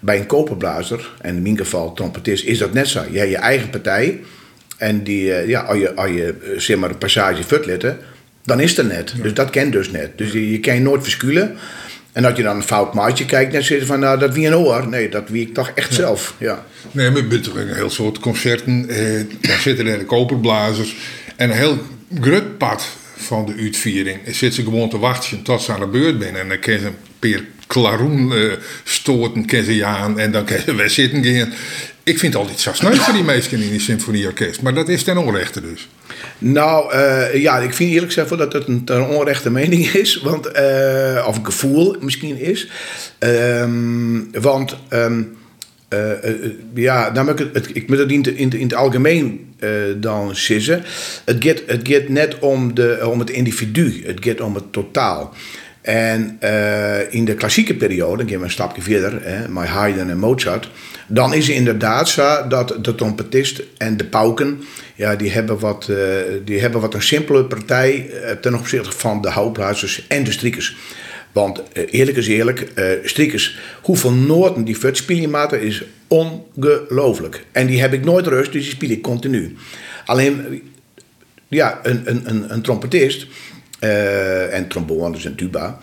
Bij 0.00 0.18
een 0.18 0.26
koperblazer, 0.26 1.10
en 1.20 1.36
in 1.36 1.42
mijn 1.42 1.56
geval 1.56 1.92
trompetist, 1.92 2.44
is 2.44 2.58
dat 2.58 2.72
net 2.72 2.88
zo. 2.88 3.02
Je 3.10 3.18
hebt 3.18 3.30
je 3.30 3.36
eigen 3.36 3.70
partij. 3.70 4.20
En 4.76 5.02
die, 5.02 5.24
ja, 5.24 5.60
als 5.60 5.78
je, 5.78 5.94
als 5.94 6.10
je 6.10 6.34
zeg 6.56 6.76
maar, 6.76 6.90
een 6.90 6.98
passage 6.98 7.44
futletten, 7.44 7.98
dan 8.42 8.60
is 8.60 8.76
het 8.76 8.88
net. 8.88 9.12
Ja. 9.16 9.22
Dus 9.22 9.34
dat 9.34 9.50
kent 9.50 9.72
dus 9.72 9.90
net. 9.90 10.10
Dus 10.18 10.32
je, 10.32 10.50
je 10.50 10.60
kan 10.60 10.74
je 10.74 10.80
nooit 10.80 11.02
verschuilen. 11.02 11.56
En 12.16 12.22
dat 12.22 12.36
je 12.36 12.42
dan 12.42 12.56
een 12.56 12.62
fout 12.62 12.94
maatje 12.94 13.24
kijkt, 13.24 13.52
net 13.52 13.64
zitten 13.64 13.86
van 13.86 14.00
nou, 14.00 14.18
dat 14.18 14.34
wie 14.34 14.46
een 14.46 14.56
oor. 14.56 14.88
Nee, 14.88 15.08
dat 15.08 15.28
wie 15.28 15.46
ik 15.46 15.54
toch 15.54 15.72
echt 15.74 15.88
ja. 15.88 15.94
zelf. 15.94 16.34
Ja. 16.38 16.64
Nee, 16.92 17.10
maar 17.10 17.22
je 17.22 17.50
een 17.54 17.74
heel 17.74 17.90
soort 17.90 18.18
concerten. 18.18 18.88
Eh, 18.88 19.24
daar 19.40 19.58
zitten 19.58 19.86
er 19.86 19.98
de 19.98 20.04
koperblazers. 20.04 20.96
En 21.36 21.50
een 21.50 21.56
heel 21.56 21.78
grut 22.20 22.58
pad 22.58 22.88
van 23.16 23.46
de 23.46 23.54
uitviering. 23.62 24.20
Zit 24.26 24.54
ze 24.54 24.62
gewoon 24.62 24.88
te 24.88 24.98
wachten 24.98 25.42
tot 25.42 25.62
ze 25.62 25.72
aan 25.72 25.80
de 25.80 25.86
beurt 25.86 26.22
zijn. 26.22 26.36
En 26.36 26.48
dan 26.48 26.58
kan 26.58 26.78
ze 26.78 26.86
een 26.86 26.94
peer 27.18 27.44
klaroen 27.66 28.32
uh, 28.32 28.52
stoten, 28.84 29.46
kan 29.46 29.62
ze 29.62 29.84
aan. 29.84 30.18
En 30.18 30.32
dan 30.32 30.44
kan 30.44 30.58
ze 30.58 30.74
weer 30.76 30.90
zitten 30.90 31.24
gaan. 31.24 31.52
Ik 32.06 32.18
vind 32.18 32.34
altijd 32.34 32.60
zo 32.60 32.72
sneu 32.72 32.94
voor 32.94 33.14
die 33.14 33.22
meesten 33.22 33.60
in 33.60 33.70
die 33.70 33.80
symfonieorkest. 33.80 34.62
Maar 34.62 34.74
dat 34.74 34.88
is 34.88 35.02
ten 35.02 35.18
onrechte 35.18 35.60
dus. 35.60 35.88
Nou, 36.38 36.94
uh, 36.94 37.34
ja, 37.34 37.58
ik 37.58 37.74
vind 37.74 37.90
eerlijk 37.90 38.12
gezegd 38.12 38.38
dat 38.38 38.52
het 38.52 38.68
een 38.68 39.02
onrechte 39.02 39.50
mening 39.50 39.86
is. 39.86 40.16
Want, 40.16 40.46
uh, 40.56 41.24
of 41.28 41.36
een 41.36 41.44
gevoel 41.44 41.96
misschien 42.00 42.38
is. 42.38 42.68
Um, 43.18 44.30
want... 44.40 44.76
Um, 44.90 45.36
uh, 45.94 46.10
ja, 46.74 47.12
namelijk, 47.12 47.54
het, 47.54 47.68
ik 47.72 47.88
moet 47.88 47.98
het 47.98 48.10
in, 48.10 48.36
in, 48.36 48.62
het 48.62 48.74
algemeen 48.74 49.54
dan 49.96 50.36
sissen. 50.36 50.84
Het 51.24 51.44
gaat, 51.44 51.62
het 51.66 52.08
net 52.08 52.38
om, 52.38 52.74
de, 52.74 53.08
om 53.10 53.18
het 53.18 53.30
individu. 53.30 54.02
Het 54.06 54.18
gaat 54.20 54.40
om 54.40 54.54
het 54.54 54.72
totaal. 54.72 55.34
En 55.86 56.38
uh, 56.42 57.12
in 57.12 57.24
de 57.24 57.34
klassieke 57.34 57.74
periode, 57.74 58.28
gaan 58.28 58.38
we 58.38 58.44
een 58.44 58.50
stapje 58.50 58.82
verder, 58.82 59.18
hè, 59.22 59.48
met 59.48 59.66
Haydn 59.66 60.10
en 60.10 60.18
Mozart, 60.18 60.70
dan 61.06 61.34
is 61.34 61.46
het 61.46 61.56
inderdaad 61.56 62.08
zo 62.08 62.46
dat 62.48 62.78
de 62.82 62.94
trompetist 62.94 63.62
en 63.78 63.96
de 63.96 64.04
pauken, 64.04 64.60
ja, 64.94 65.16
die 65.16 65.30
hebben 65.30 65.58
wat, 65.58 65.88
uh, 65.90 65.96
die 66.44 66.60
hebben 66.60 66.80
wat 66.80 66.94
een 66.94 67.02
simpele 67.02 67.44
partij 67.44 68.10
uh, 68.10 68.30
ten 68.30 68.54
opzichte 68.54 68.92
van 68.92 69.20
de 69.20 69.28
houtblazers 69.28 70.06
en 70.08 70.24
de 70.24 70.32
strikers. 70.32 70.76
Want 71.32 71.62
eerlijk 71.90 72.16
is 72.16 72.28
eerlijk, 72.28 72.72
strikers, 73.04 73.58
hoeveel 73.82 74.12
noten 74.12 74.64
die 74.64 74.78
vet 74.78 74.96
spelen 74.96 75.62
is 75.62 75.84
ongelooflijk. 76.06 77.44
En 77.52 77.66
die 77.66 77.80
heb 77.80 77.92
ik 77.92 78.04
nooit 78.04 78.26
rust, 78.26 78.52
dus 78.52 78.62
die 78.62 78.72
speel 78.72 78.90
ik 78.90 79.02
continu. 79.02 79.56
Alleen, 80.04 80.62
ja, 81.48 81.80
een, 81.82 82.02
een, 82.04 82.52
een 82.52 82.62
trompetist 82.62 83.26
uh, 83.86 84.54
en 84.54 84.68
trombones 84.68 85.24
en 85.24 85.34
tuba. 85.34 85.78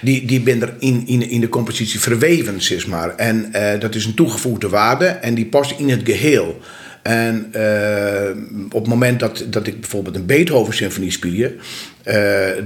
die, 0.00 0.26
die 0.26 0.40
ben 0.40 0.62
er 0.62 0.74
in, 0.78 1.06
in, 1.06 1.28
in 1.28 1.40
de 1.40 1.48
compositie 1.48 2.00
verweven, 2.00 2.62
zeg 2.62 2.86
maar. 2.86 3.16
En 3.16 3.52
uh, 3.52 3.80
dat 3.80 3.94
is 3.94 4.04
een 4.04 4.14
toegevoegde 4.14 4.68
waarde 4.68 5.06
en 5.06 5.34
die 5.34 5.46
past 5.46 5.78
in 5.78 5.88
het 5.88 6.00
geheel. 6.04 6.60
En 7.02 7.52
uh, 7.56 8.66
op 8.66 8.80
het 8.80 8.86
moment 8.86 9.20
dat, 9.20 9.44
dat 9.46 9.66
ik 9.66 9.80
bijvoorbeeld 9.80 10.16
een 10.16 10.26
Beethoven-symfonie 10.26 11.10
speel, 11.10 11.50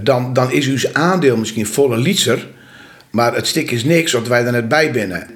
dan, 0.03 0.33
dan 0.33 0.53
is 0.53 0.67
uw 0.67 0.79
aandeel 0.93 1.37
misschien 1.37 1.67
volle 1.67 1.97
liedser, 1.97 2.47
maar 3.11 3.35
het 3.35 3.47
stik 3.47 3.71
is 3.71 3.85
niks 3.85 4.13
wat 4.13 4.29
wij 4.29 4.45
er 4.45 4.53
net 4.53 4.69
bij 4.69 4.91
binnen. 4.91 5.27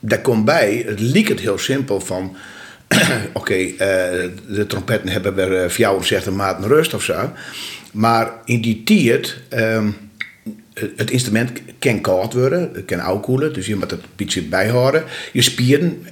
Daar 0.00 0.20
komt 0.20 0.44
bij, 0.44 0.84
het 0.86 1.00
liep 1.00 1.28
het 1.28 1.40
heel 1.40 1.58
simpel 1.58 2.00
van. 2.00 2.36
Oké, 3.32 3.54
de 4.48 4.64
trompetten 4.68 5.08
hebben 5.08 5.34
weer 5.34 5.70
voor 5.70 5.80
jou 5.80 6.04
zegt 6.04 6.26
een 6.26 6.36
maat 6.36 6.62
een 6.62 6.68
rust 6.68 6.94
of 6.94 7.02
zo. 7.02 7.32
Maar 7.96 8.32
in 8.44 8.60
die 8.60 8.82
tiert, 8.82 9.40
ehm, 9.48 9.88
het 10.96 11.10
instrument 11.10 11.52
kan 11.78 12.00
koud 12.00 12.32
worden, 12.32 12.70
het 12.72 12.84
kan 12.84 13.00
afkoelen, 13.00 13.52
dus 13.52 13.66
je 13.66 13.76
moet 13.76 13.90
het 13.90 14.02
een 14.02 14.08
beetje 14.16 14.42
bijhouden. 14.42 15.04
Je 15.32 15.42
spieren 15.42 16.06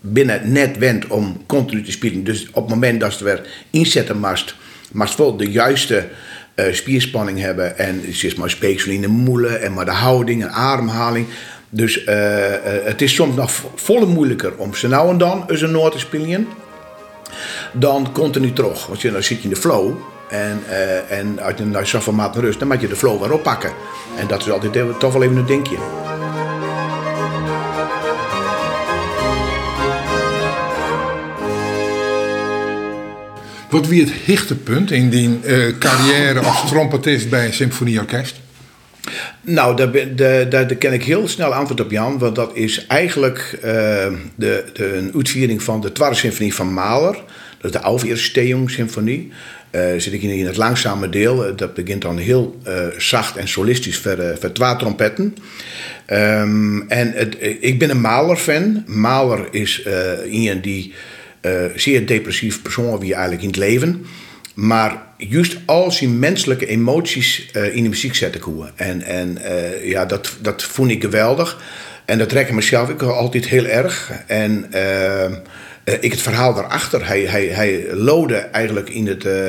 binnen 0.00 0.52
net 0.52 0.78
wend 0.78 1.06
om 1.06 1.42
continu 1.46 1.82
te 1.82 1.90
spelen. 1.90 2.24
Dus 2.24 2.46
op 2.52 2.62
het 2.62 2.74
moment 2.74 3.00
dat 3.00 3.12
ze 3.12 3.24
weer 3.24 3.46
inzetten 3.70 4.18
mast, 4.18 4.54
mast 4.92 5.18
wel 5.18 5.36
de 5.36 5.50
juiste 5.50 6.08
uh, 6.54 6.72
spierspanning 6.72 7.38
hebben 7.38 7.78
en 7.78 8.02
zeg 8.10 8.36
maar 8.36 8.50
speeksel 8.50 8.90
in 8.90 9.00
de 9.00 9.08
moelen 9.08 9.62
en 9.62 9.72
maar 9.72 9.84
de 9.84 9.90
houding 9.90 10.42
en 10.42 10.50
ademhaling. 10.50 11.26
Dus 11.68 12.06
uh, 12.06 12.14
uh, 12.14 12.54
het 12.84 13.02
is 13.02 13.14
soms 13.14 13.36
nog 13.36 13.52
volle 13.74 14.06
moeilijker 14.06 14.56
om 14.56 14.74
ze 14.74 14.88
nou 14.88 15.10
en 15.10 15.18
dan 15.18 15.44
eens 15.48 15.60
een 15.60 15.70
noot 15.70 15.92
te 15.92 15.98
spelen 15.98 16.46
dan 17.72 18.12
continu 18.12 18.52
terug. 18.52 18.86
Want 18.86 19.00
je, 19.00 19.12
dan 19.12 19.22
zit 19.22 19.38
je 19.38 19.44
in 19.44 19.54
de 19.54 19.60
flow 19.60 20.12
en, 20.28 20.62
uh, 20.68 21.18
en 21.18 21.42
als 21.42 21.52
je 21.56 21.64
naar 21.64 21.86
zoveel 21.86 22.12
maat 22.12 22.36
rust, 22.36 22.58
dan 22.58 22.68
moet 22.68 22.80
je 22.80 22.88
de 22.88 22.96
flow 22.96 23.20
weer 23.20 23.32
oppakken. 23.32 23.72
En 24.18 24.26
dat 24.26 24.40
is 24.40 24.50
altijd 24.50 25.00
toch 25.00 25.12
wel 25.12 25.22
even 25.22 25.36
een 25.36 25.46
dingetje. 25.46 25.76
Wat 33.74 33.86
wie 33.86 34.00
het 34.00 34.12
hichtepunt 34.12 34.90
in 34.90 35.10
die 35.10 35.38
uh, 35.44 35.78
carrière 35.78 36.40
als 36.40 36.68
trompetist 36.68 37.30
bij 37.30 37.46
een 37.46 37.52
symfonieorkest? 37.52 38.40
Nou, 39.40 39.76
daar, 39.76 40.16
daar, 40.16 40.48
daar, 40.48 40.74
ken 40.74 40.92
ik 40.92 41.04
heel 41.04 41.28
snel 41.28 41.54
antwoord 41.54 41.80
op 41.80 41.90
Jan. 41.90 42.18
Want 42.18 42.34
dat 42.34 42.50
is 42.56 42.86
eigenlijk 42.86 43.50
uh, 43.56 43.62
de, 43.62 44.64
de, 44.72 44.96
een 44.96 45.12
uitviering 45.14 45.62
van 45.62 45.80
de 45.80 45.92
Tweede 45.92 46.14
Symfonie 46.14 46.54
van 46.54 46.72
Mahler. 46.72 47.14
Dat 47.58 47.74
is 47.74 47.80
de 47.80 47.80
Aufeerstehung 47.80 48.70
Symfonie. 48.70 49.32
Uh, 49.74 49.80
zit 49.96 50.12
ik 50.12 50.22
in 50.22 50.46
het 50.46 50.56
langzame 50.56 51.08
deel. 51.08 51.56
Dat 51.56 51.74
begint 51.74 52.02
dan 52.02 52.18
heel 52.18 52.60
uh, 52.68 52.86
zacht 52.98 53.36
en 53.36 53.48
solistisch 53.48 53.98
voor 53.98 54.52
twee 54.52 54.76
trompetten. 54.76 55.36
Um, 56.12 56.88
en 56.88 57.12
het, 57.12 57.36
ik 57.60 57.78
ben 57.78 57.90
een 57.90 58.00
Mahler-fan. 58.00 58.84
Mahler 58.86 59.48
is 59.50 59.86
iemand 60.30 60.62
die 60.62 60.92
zeer 61.74 62.06
depressief 62.06 62.62
persoon 62.62 62.98
wie 62.98 63.12
eigenlijk 63.12 63.42
in 63.42 63.48
het 63.48 63.58
leven. 63.58 64.06
Maar 64.54 65.02
juist 65.16 65.56
al 65.64 65.90
zijn 65.90 66.18
menselijke 66.18 66.66
emoties 66.66 67.50
in 67.72 67.82
de 67.82 67.88
muziek 67.88 68.14
zetten 68.14 68.40
koe. 68.40 68.70
En, 68.74 69.02
en 69.02 69.38
ja, 69.82 70.06
dat, 70.06 70.36
dat 70.40 70.62
vond 70.62 70.90
ik 70.90 71.02
geweldig. 71.02 71.62
En 72.04 72.18
dat 72.18 72.28
trek 72.28 72.48
ik 72.48 72.54
mezelf 72.54 72.88
ik 72.88 73.02
altijd 73.02 73.48
heel 73.48 73.66
erg. 73.66 74.12
En 74.26 74.66
uh, 74.74 75.36
ik 75.84 76.10
het 76.10 76.20
verhaal 76.20 76.54
daarachter. 76.54 77.06
Hij, 77.06 77.20
hij, 77.20 77.46
hij 77.46 77.94
lode 77.94 78.36
eigenlijk 78.36 78.90
in 78.90 79.06
het, 79.06 79.24
uh, 79.24 79.48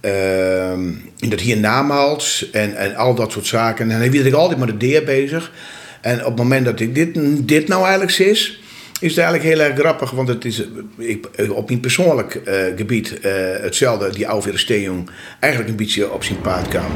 uh, 0.00 0.72
in 1.18 1.30
het 1.30 1.40
hiernamaals 1.40 2.50
en, 2.50 2.76
en 2.76 2.96
al 2.96 3.14
dat 3.14 3.32
soort 3.32 3.46
zaken. 3.46 3.90
En 3.90 3.96
hij 3.96 4.10
wilde 4.10 4.36
altijd 4.36 4.58
met 4.58 4.68
de 4.68 4.76
deer 4.76 5.04
bezig. 5.04 5.52
En 6.00 6.18
op 6.18 6.26
het 6.26 6.36
moment 6.36 6.64
dat 6.64 6.80
ik 6.80 6.94
dit, 6.94 7.18
dit 7.48 7.68
nou 7.68 7.82
eigenlijk 7.82 8.18
is, 8.18 8.62
is 9.00 9.16
het 9.16 9.24
eigenlijk 9.24 9.54
heel 9.54 9.66
erg 9.66 9.78
grappig. 9.78 10.10
Want 10.10 10.28
het 10.28 10.44
is 10.44 10.64
ik, 10.96 11.28
op 11.50 11.68
mijn 11.68 11.80
persoonlijk 11.80 12.40
gebied 12.76 13.18
hetzelfde, 13.60 14.10
die 14.10 14.28
oude 14.28 14.58
Steenjong, 14.58 15.10
eigenlijk 15.40 15.72
een 15.72 15.84
beetje 15.84 16.12
op 16.12 16.24
zijn 16.24 16.40
paard 16.40 16.68
kwam. 16.68 16.90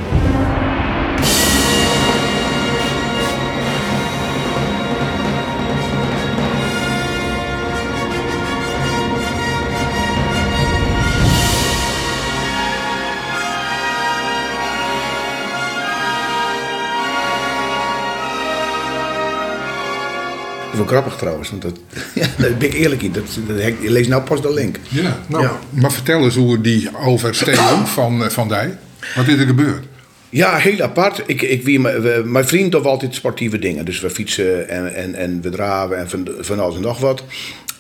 Wel 20.84 21.00
grappig 21.00 21.16
trouwens. 21.16 21.50
Want 21.50 21.62
dat, 21.62 21.78
ja, 22.14 22.26
daar 22.38 22.56
ben 22.56 22.68
ik 22.68 22.74
eerlijk 22.74 23.02
in. 23.02 23.12
Dat, 23.12 23.38
dat, 23.46 23.58
ik 23.58 23.76
lees 23.80 24.08
nou 24.08 24.22
pas 24.22 24.42
de 24.42 24.52
link. 24.52 24.78
Ja, 24.88 25.18
nou, 25.26 25.42
ja. 25.42 25.58
maar 25.70 25.92
vertel 25.92 26.24
eens 26.24 26.36
hoe 26.36 26.60
die 26.60 26.90
oversteken 26.96 27.86
van, 27.86 28.30
van 28.30 28.48
Dij. 28.48 28.78
Wat 29.14 29.28
is 29.28 29.38
er 29.38 29.46
gebeurd? 29.46 29.84
Ja, 30.30 30.56
heel 30.56 30.80
apart. 30.80 31.22
Ik, 31.26 31.42
ik, 31.42 31.62
wie, 31.62 31.80
mijn 32.24 32.46
vriend 32.46 32.72
doet 32.72 32.84
altijd 32.84 33.14
sportieve 33.14 33.58
dingen. 33.58 33.84
Dus 33.84 34.00
we 34.00 34.10
fietsen 34.10 34.68
en, 34.68 34.94
en, 34.94 35.14
en 35.14 35.40
we 35.40 35.50
draven 35.50 35.98
en 35.98 36.10
van, 36.10 36.28
van 36.38 36.60
alles 36.60 36.74
en 36.74 36.80
nog 36.80 36.98
wat. 36.98 37.24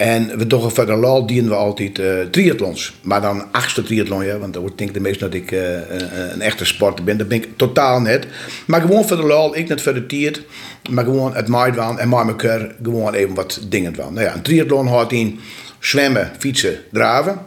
En 0.02 0.38
we 0.38 0.46
toch 0.46 0.72
verder 0.72 0.96
lal 0.96 1.26
dienen 1.26 1.50
we 1.50 1.56
altijd 1.56 1.98
uh, 1.98 2.20
triathlons. 2.30 2.94
Maar 3.02 3.20
dan 3.20 3.52
achtste 3.52 3.82
triathlon, 3.82 4.24
ja, 4.24 4.38
want 4.38 4.54
dan 4.54 4.72
denk 4.76 4.94
de 4.94 5.00
meeste 5.00 5.24
dat 5.24 5.34
ik 5.34 5.50
uh, 5.50 5.74
een, 5.74 6.32
een, 6.32 6.40
echte 6.40 6.64
sporter 6.64 7.04
ben. 7.04 7.16
Dat 7.16 7.28
ben 7.28 7.36
ik 7.36 7.48
totaal 7.56 8.00
net. 8.00 8.26
Maar 8.66 8.80
gewoon 8.80 9.08
voor 9.08 9.16
de 9.16 9.22
lol, 9.22 9.56
ik 9.56 9.68
net 9.68 9.82
voor 9.82 9.94
de 9.94 10.06
tiert. 10.06 10.42
Maar 10.90 11.04
gewoon 11.04 11.34
het 11.34 11.48
maaidwaan 11.48 11.98
en 11.98 12.08
maar 12.08 12.26
elkaar 12.28 12.74
gewoon 12.82 13.14
even 13.14 13.34
wat 13.34 13.60
dingen 13.68 13.94
van. 13.94 14.14
Nou 14.14 14.26
ja, 14.26 14.34
een 14.34 14.42
triathlon 14.42 14.86
houdt 14.86 15.12
in 15.12 15.40
zwemmen, 15.78 16.32
fietsen, 16.38 16.78
draven. 16.90 17.38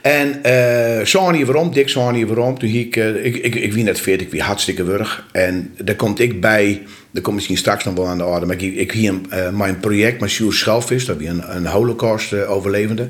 En 0.00 0.40
uh, 0.46 1.04
zo'n 1.06 1.34
hier 1.34 1.46
waarom, 1.46 1.72
dik 1.72 1.88
zo'n 1.88 2.14
hier 2.14 2.26
waarom. 2.26 2.58
Toen 2.58 2.68
ik, 2.68 2.96
uh, 2.96 3.24
ik, 3.24 3.36
ik, 3.36 3.54
ik 3.54 3.72
wie 3.72 3.84
net 3.84 4.00
40, 4.00 4.26
ik 4.26 4.32
wie 4.32 4.42
hartstikke 4.42 4.84
wurg. 4.84 5.26
En 5.32 5.74
daar 5.82 5.94
komt 5.94 6.18
ik 6.18 6.40
bij, 6.40 6.82
dat 7.10 7.22
komt 7.22 7.34
misschien 7.34 7.56
straks 7.56 7.84
nog 7.84 7.94
wel 7.94 8.06
aan 8.06 8.18
de 8.18 8.24
orde. 8.24 8.46
Maar 8.46 8.62
ik, 8.62 8.74
ik 8.74 8.92
hier 8.92 9.14
uh, 9.32 9.50
mijn 9.50 9.80
project 9.80 10.20
met 10.20 10.30
Sjoerd 10.30 10.54
Schelvis, 10.54 11.04
dat 11.04 11.16
wie 11.16 11.28
een, 11.28 11.56
een 11.56 11.66
holocaust-overlevende. 11.66 13.08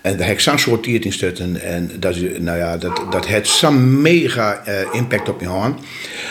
En 0.00 0.16
daar 0.16 0.26
heb 0.26 0.36
ik 0.36 0.58
zo'n 0.58 0.82
in 0.82 1.12
stutten. 1.12 1.62
En 1.62 1.90
dat, 1.98 2.16
is, 2.16 2.22
nou 2.38 2.58
ja, 2.58 2.76
dat, 2.76 3.02
dat 3.10 3.26
heeft 3.26 3.48
zo'n 3.48 4.00
mega 4.02 4.62
impact 4.92 5.28
op 5.28 5.40
je 5.40 5.46
hand. 5.46 5.80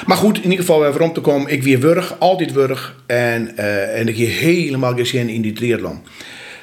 Maar 0.06 0.18
goed, 0.18 0.38
in 0.38 0.44
ieder 0.44 0.60
geval 0.60 0.80
waarom 0.80 1.14
te 1.14 1.22
komen. 1.22 1.52
Ik 1.52 1.64
weer 1.64 1.80
wurg, 1.80 2.20
altijd 2.20 2.52
wurg. 2.52 2.96
En, 3.06 3.58
en 3.94 4.08
ik 4.08 4.16
hier 4.16 4.30
helemaal 4.30 4.96
gezien 4.96 5.30
in 5.30 5.42
die 5.42 5.54
triathlon. 5.54 6.00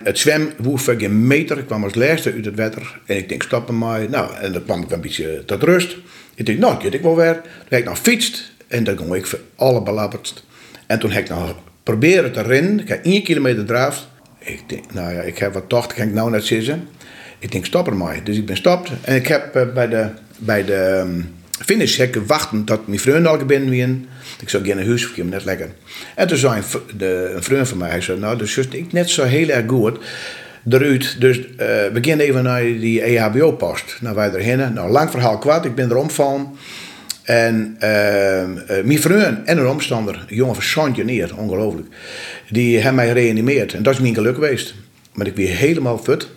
Het 0.02 0.18
zwem 0.18 0.52
woef 0.56 0.84
geen 0.84 1.26
meter. 1.26 1.58
Ik 1.58 1.66
kwam 1.66 1.84
als 1.84 1.94
laatste 1.94 2.32
uit 2.32 2.44
het 2.44 2.56
water. 2.56 3.00
En 3.06 3.16
ik 3.16 3.28
denk, 3.28 3.42
stoppen 3.42 3.78
maar. 3.78 4.10
Nou, 4.10 4.34
en 4.34 4.52
dan 4.52 4.64
kwam 4.64 4.82
ik 4.82 4.90
een 4.90 5.00
beetje 5.00 5.42
tot 5.44 5.62
rust. 5.62 5.96
Ik 6.34 6.46
denk, 6.46 6.58
nou, 6.58 6.88
ik 6.88 7.02
wel 7.02 7.16
weer. 7.16 7.34
Toen 7.34 7.66
heb 7.68 7.78
ik 7.78 7.84
nog 7.84 7.98
fietst. 7.98 8.52
En 8.68 8.84
dan 8.84 8.98
ging 8.98 9.14
ik 9.14 9.26
voor 9.26 9.40
alle 9.56 9.82
belabberd. 9.82 10.44
En 10.86 10.98
toen 10.98 11.10
heb 11.10 11.22
ik 11.22 11.30
nog 11.30 11.54
proberen 11.82 12.32
te 12.32 12.42
rennen. 12.42 12.80
Ik 12.80 12.88
heb 12.88 13.04
één 13.04 13.22
kilometer 13.22 13.64
draafd. 13.64 14.08
Ik 14.38 14.62
denk, 14.66 14.92
nou 14.92 15.12
ja, 15.12 15.20
ik 15.20 15.38
heb 15.38 15.52
wat 15.52 15.68
tocht. 15.68 15.94
Kan 15.94 16.06
ik 16.06 16.14
nou 16.14 16.30
net 16.30 16.44
zitten. 16.44 16.88
Ik 17.38 17.52
denk, 17.52 17.64
stop 17.64 17.86
er 17.86 17.96
maar. 17.96 18.24
Dus 18.24 18.36
ik 18.36 18.46
ben 18.46 18.56
stopt. 18.56 18.90
En 19.02 19.16
ik 19.16 19.26
heb 19.26 19.56
uh, 19.56 19.62
bij 19.74 19.88
de, 19.88 20.08
bij 20.38 20.64
de 20.64 21.04
um, 21.06 21.37
finish 21.64 21.96
hekken 21.96 22.26
wachten 22.26 22.64
tot 22.64 22.86
mijn 22.86 23.00
vriend 23.00 23.26
al 23.26 23.44
binnen 23.44 23.70
weer. 23.70 23.88
Ik 24.40 24.48
zou 24.48 24.64
gerne 24.64 24.86
huis 24.86 25.04
voor 25.04 25.24
net 25.24 25.44
lekker. 25.44 25.68
En 26.14 26.26
toen 26.26 26.36
zei 26.36 26.62
de, 26.96 27.32
een 27.34 27.42
vriend 27.42 27.68
van 27.68 27.78
mij, 27.78 27.90
hij 27.90 28.00
zei, 28.00 28.18
nou, 28.18 28.38
dus 28.38 28.56
ik 28.56 28.92
net 28.92 29.10
zo 29.10 29.24
heel 29.24 29.48
erg 29.48 29.68
goed 29.68 29.98
eruit. 30.68 31.20
Dus 31.20 31.38
uh, 31.38 31.44
we 31.56 31.98
gaan 32.00 32.18
even 32.18 32.42
naar 32.42 32.62
die 32.62 33.02
EHBO-post. 33.02 33.98
Nou, 34.00 34.14
wij 34.14 34.32
erheen. 34.32 34.72
Nou, 34.72 34.90
lang 34.90 35.10
verhaal 35.10 35.38
kwaad, 35.38 35.64
ik 35.64 35.74
ben 35.74 35.90
er 35.90 35.96
omvallen. 35.96 36.46
En 37.22 37.76
uh, 37.82 38.42
uh, 38.42 38.48
mijn 38.84 39.00
vriend 39.00 39.44
en 39.44 39.58
een 39.58 39.68
omstander, 39.68 40.24
een 40.28 40.36
jongen 40.36 40.62
van 40.62 40.94
neer, 41.04 41.36
ongelooflijk, 41.36 41.86
die 42.50 42.74
hebben 42.74 42.94
mij 42.94 43.06
gereanimeerd. 43.06 43.72
En 43.72 43.82
dat 43.82 43.94
is 43.94 44.00
mijn 44.00 44.14
geluk 44.14 44.34
geweest. 44.34 44.74
Maar 45.12 45.26
ik 45.26 45.36
weer 45.36 45.56
helemaal 45.56 45.98
fut. 45.98 46.28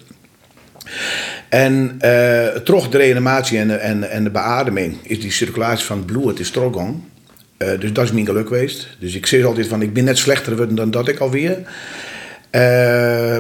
En 1.52 2.00
uh, 2.02 2.48
toch 2.48 2.90
de 2.90 2.98
reanimatie 2.98 3.58
en, 3.58 3.82
en, 3.82 4.10
en 4.10 4.24
de 4.24 4.30
beademing 4.30 4.98
is 5.02 5.20
die 5.20 5.32
circulatie 5.32 5.86
van 5.86 5.98
het 5.98 6.06
bloed, 6.06 6.28
het 6.28 6.40
is. 6.40 6.54
Uh, 6.56 7.80
dus 7.80 7.94
dat 7.94 8.04
is 8.04 8.12
mijn 8.12 8.26
geluk 8.26 8.48
geweest. 8.48 8.88
Dus 9.00 9.16
ik 9.16 9.26
zeg 9.26 9.46
altijd 9.46 9.68
van, 9.68 9.82
ik 9.82 9.94
ben 9.94 10.04
net 10.04 10.18
slechter 10.18 10.52
geworden 10.52 10.76
dan 10.76 10.92
dat 10.92 11.08
ik 11.08 11.20
alweer. 11.20 11.58
Uh, 11.58 11.64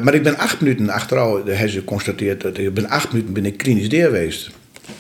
maar 0.04 0.14
ik 0.14 0.24
ben 0.24 0.38
acht 0.38 0.62
minuten 0.62 0.90
achteruit, 0.90 1.48
hebben 1.48 1.70
ze 1.70 1.80
geconstateerd, 1.80 2.42
dat 2.42 2.58
ik 2.58 2.74
ben 2.74 2.90
acht 2.90 3.12
minuten 3.12 3.34
ben 3.34 3.46
ik 3.46 3.58
klinisch 3.58 3.90
deer 3.90 4.06
geweest. 4.06 4.50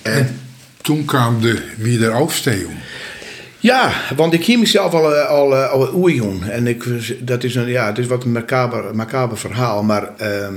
En 0.01 0.39
toen 0.81 1.05
kwam 1.05 1.41
de 1.41 1.61
wiederaufstehung. 1.77 2.75
Ja, 3.59 3.91
want 4.15 4.33
ik 4.33 4.45
hier 4.45 4.59
mezelf 4.59 4.93
al, 4.93 5.13
al, 5.13 5.55
al 5.55 5.93
oerjoen. 5.93 6.43
En 6.43 6.67
ik, 6.67 6.83
dat 7.19 7.43
is 7.43 7.55
een, 7.55 7.67
ja, 7.67 7.85
het 7.85 7.97
is 7.97 8.07
wat 8.07 8.23
een 8.23 8.31
macaber, 8.31 8.95
macaber 8.95 9.37
verhaal. 9.37 9.83
Maar 9.83 10.09
uh, 10.21 10.47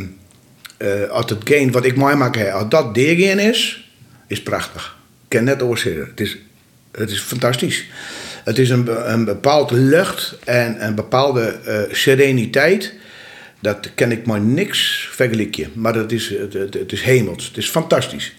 als 1.11 1.31
het 1.31 1.71
wat 1.73 1.85
ik 1.85 1.97
mooi 1.97 2.15
maak, 2.15 2.51
als 2.51 2.69
dat 2.69 2.95
deergeen 2.95 3.39
is, 3.39 3.91
is 4.27 4.43
prachtig. 4.43 4.97
Ik 5.23 5.29
ken 5.29 5.45
net 5.45 5.63
oorzeggen. 5.63 6.07
Het 6.07 6.21
is, 6.21 6.39
het 6.93 7.11
is 7.11 7.21
fantastisch. 7.21 7.87
Het 8.45 8.59
is 8.59 8.71
een, 8.71 9.13
een 9.13 9.25
bepaalde 9.25 9.77
lucht 9.77 10.39
en 10.45 10.87
een 10.87 10.95
bepaalde 10.95 11.59
uh, 11.67 11.95
sereniteit. 11.95 12.93
Dat 13.61 13.91
ken 13.95 14.13
ik 14.13 14.27
maar 14.27 14.41
niks 14.41 15.09
vergelijken. 15.11 15.71
Maar 15.75 15.93
dat 15.93 16.13
is, 16.13 16.29
het, 16.29 16.53
het, 16.53 16.93
is 16.93 17.03
hemels. 17.03 17.47
Het 17.47 17.57
is 17.57 17.69
fantastisch. 17.69 18.35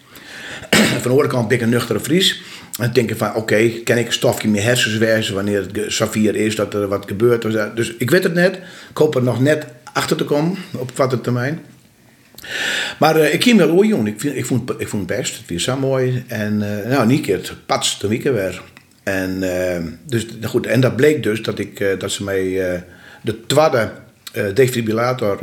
Van 1.01 1.17
de 1.17 1.27
kant 1.27 1.61
een 1.61 1.69
nuchtere 1.69 1.99
Fries. 1.99 2.41
En 2.79 2.93
denk 2.93 3.11
ik 3.11 3.17
van, 3.17 3.27
oké, 3.27 3.37
okay, 3.37 3.81
kan 3.83 3.97
ik 3.97 4.05
een 4.05 4.13
stofje 4.13 4.47
meer 4.47 4.63
hersens 4.63 4.97
wijzen 4.97 5.35
wanneer 5.35 5.67
het 5.71 5.91
saffier 5.91 6.35
is, 6.35 6.55
dat 6.55 6.73
er 6.73 6.87
wat 6.87 7.03
gebeurt. 7.07 7.41
Dus 7.75 7.93
ik 7.97 8.09
weet 8.09 8.23
het 8.23 8.33
net. 8.33 8.55
Ik 8.89 8.97
hoop 8.97 9.15
er 9.15 9.23
nog 9.23 9.39
net 9.39 9.65
achter 9.93 10.17
te 10.17 10.23
komen 10.23 10.57
op 10.71 10.95
korte 10.95 11.21
termijn. 11.21 11.61
Maar 12.99 13.17
uh, 13.17 13.33
ik 13.33 13.43
ging 13.43 13.57
wel 13.57 13.69
oor 13.69 13.85
jong. 13.85 14.07
Ik, 14.07 14.23
ik, 14.23 14.45
vond, 14.45 14.69
ik 14.77 14.87
vond 14.87 15.09
het 15.09 15.19
best. 15.19 15.43
Het 15.47 15.61
zo 15.61 15.77
mooi. 15.77 16.23
En 16.27 16.61
uh, 16.61 16.89
nou, 16.91 17.07
niet 17.07 17.21
keer 17.21 17.55
pats 17.65 17.99
de 17.99 18.07
weekend 18.07 18.35
weer. 18.35 18.61
En, 19.03 19.43
uh, 19.43 19.91
dus, 20.05 20.25
nou 20.25 20.45
goed, 20.45 20.65
en 20.65 20.79
dat 20.79 20.95
bleek 20.95 21.23
dus 21.23 21.41
dat, 21.41 21.59
ik, 21.59 21.99
dat 21.99 22.11
ze 22.11 22.23
mij 22.23 22.43
de 23.21 23.45
tweede 23.45 23.91
defibrillator 24.53 25.33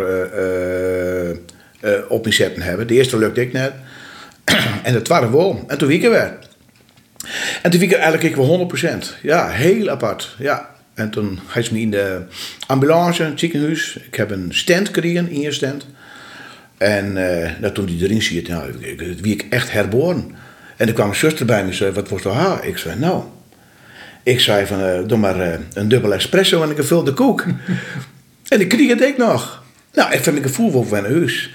op 2.09 2.25
me 2.25 2.33
zetten 2.33 2.63
hebben. 2.63 2.87
De 2.87 2.95
eerste 2.95 3.19
lukte 3.19 3.41
ik 3.41 3.53
net. 3.53 3.73
en 4.83 4.93
de 4.93 5.03
tweede 5.03 5.31
wel. 5.31 5.65
En 5.67 5.79
toen 5.79 5.89
week 5.89 6.03
weer. 6.03 6.39
En 7.63 7.71
toen 7.71 7.81
week 7.81 7.93
eigenlijk 7.93 8.23
ik 8.23 8.37
wel 8.37 8.71
100%. 8.85 9.23
Ja, 9.23 9.49
heel 9.49 9.89
apart. 9.89 10.35
Ja. 10.39 10.71
En 10.95 11.11
toen 11.11 11.39
ga 11.47 11.61
ze 11.61 11.73
me 11.73 11.81
in 11.81 11.91
de 11.91 12.23
ambulance, 12.67 13.23
het 13.23 13.39
ziekenhuis. 13.39 13.97
Ik 14.07 14.15
heb 14.15 14.31
een 14.31 14.49
stand 14.51 14.87
gekregen, 14.87 15.29
in 15.29 15.41
je 15.41 15.53
stand. 15.53 15.87
En 16.83 17.17
uh, 17.61 17.69
toen 17.69 17.87
die 17.87 18.05
erin 18.05 18.23
zit, 18.23 18.49
nou, 18.49 18.73
wie 19.21 19.33
ik 19.33 19.47
echt 19.51 19.73
herboren. 19.73 20.35
En 20.77 20.87
er 20.89 20.95
kwam 20.95 21.09
een 21.09 21.15
zuster 21.15 21.47
bij 21.47 21.63
me 21.63 21.69
en 21.69 21.75
zei, 21.75 21.93
wat 21.93 22.09
wordt 22.09 22.25
er 22.25 22.33
haar? 22.33 22.67
Ik 22.67 22.79
zei, 22.79 22.99
nou... 22.99 23.23
Ik 24.25 24.41
zei 24.41 24.67
van, 24.67 24.81
uh, 24.81 24.99
doe 25.07 25.19
maar 25.19 25.37
uh, 25.37 25.55
een 25.75 25.89
dubbel 25.89 26.15
espresso 26.15 26.63
en 26.63 26.69
een 26.69 26.77
gevulde 26.77 27.13
koek. 27.13 27.45
en 28.49 28.61
ik 28.61 28.69
kreeg 28.69 28.89
het 28.89 29.01
ik 29.01 29.17
nog. 29.17 29.63
Nou, 29.93 30.13
ik 30.13 30.23
vind 30.23 30.37
ik 30.37 30.43
een 30.43 30.49
gevoel 30.49 30.71
voor 30.71 30.87
mijn 30.91 31.05
huis. 31.05 31.51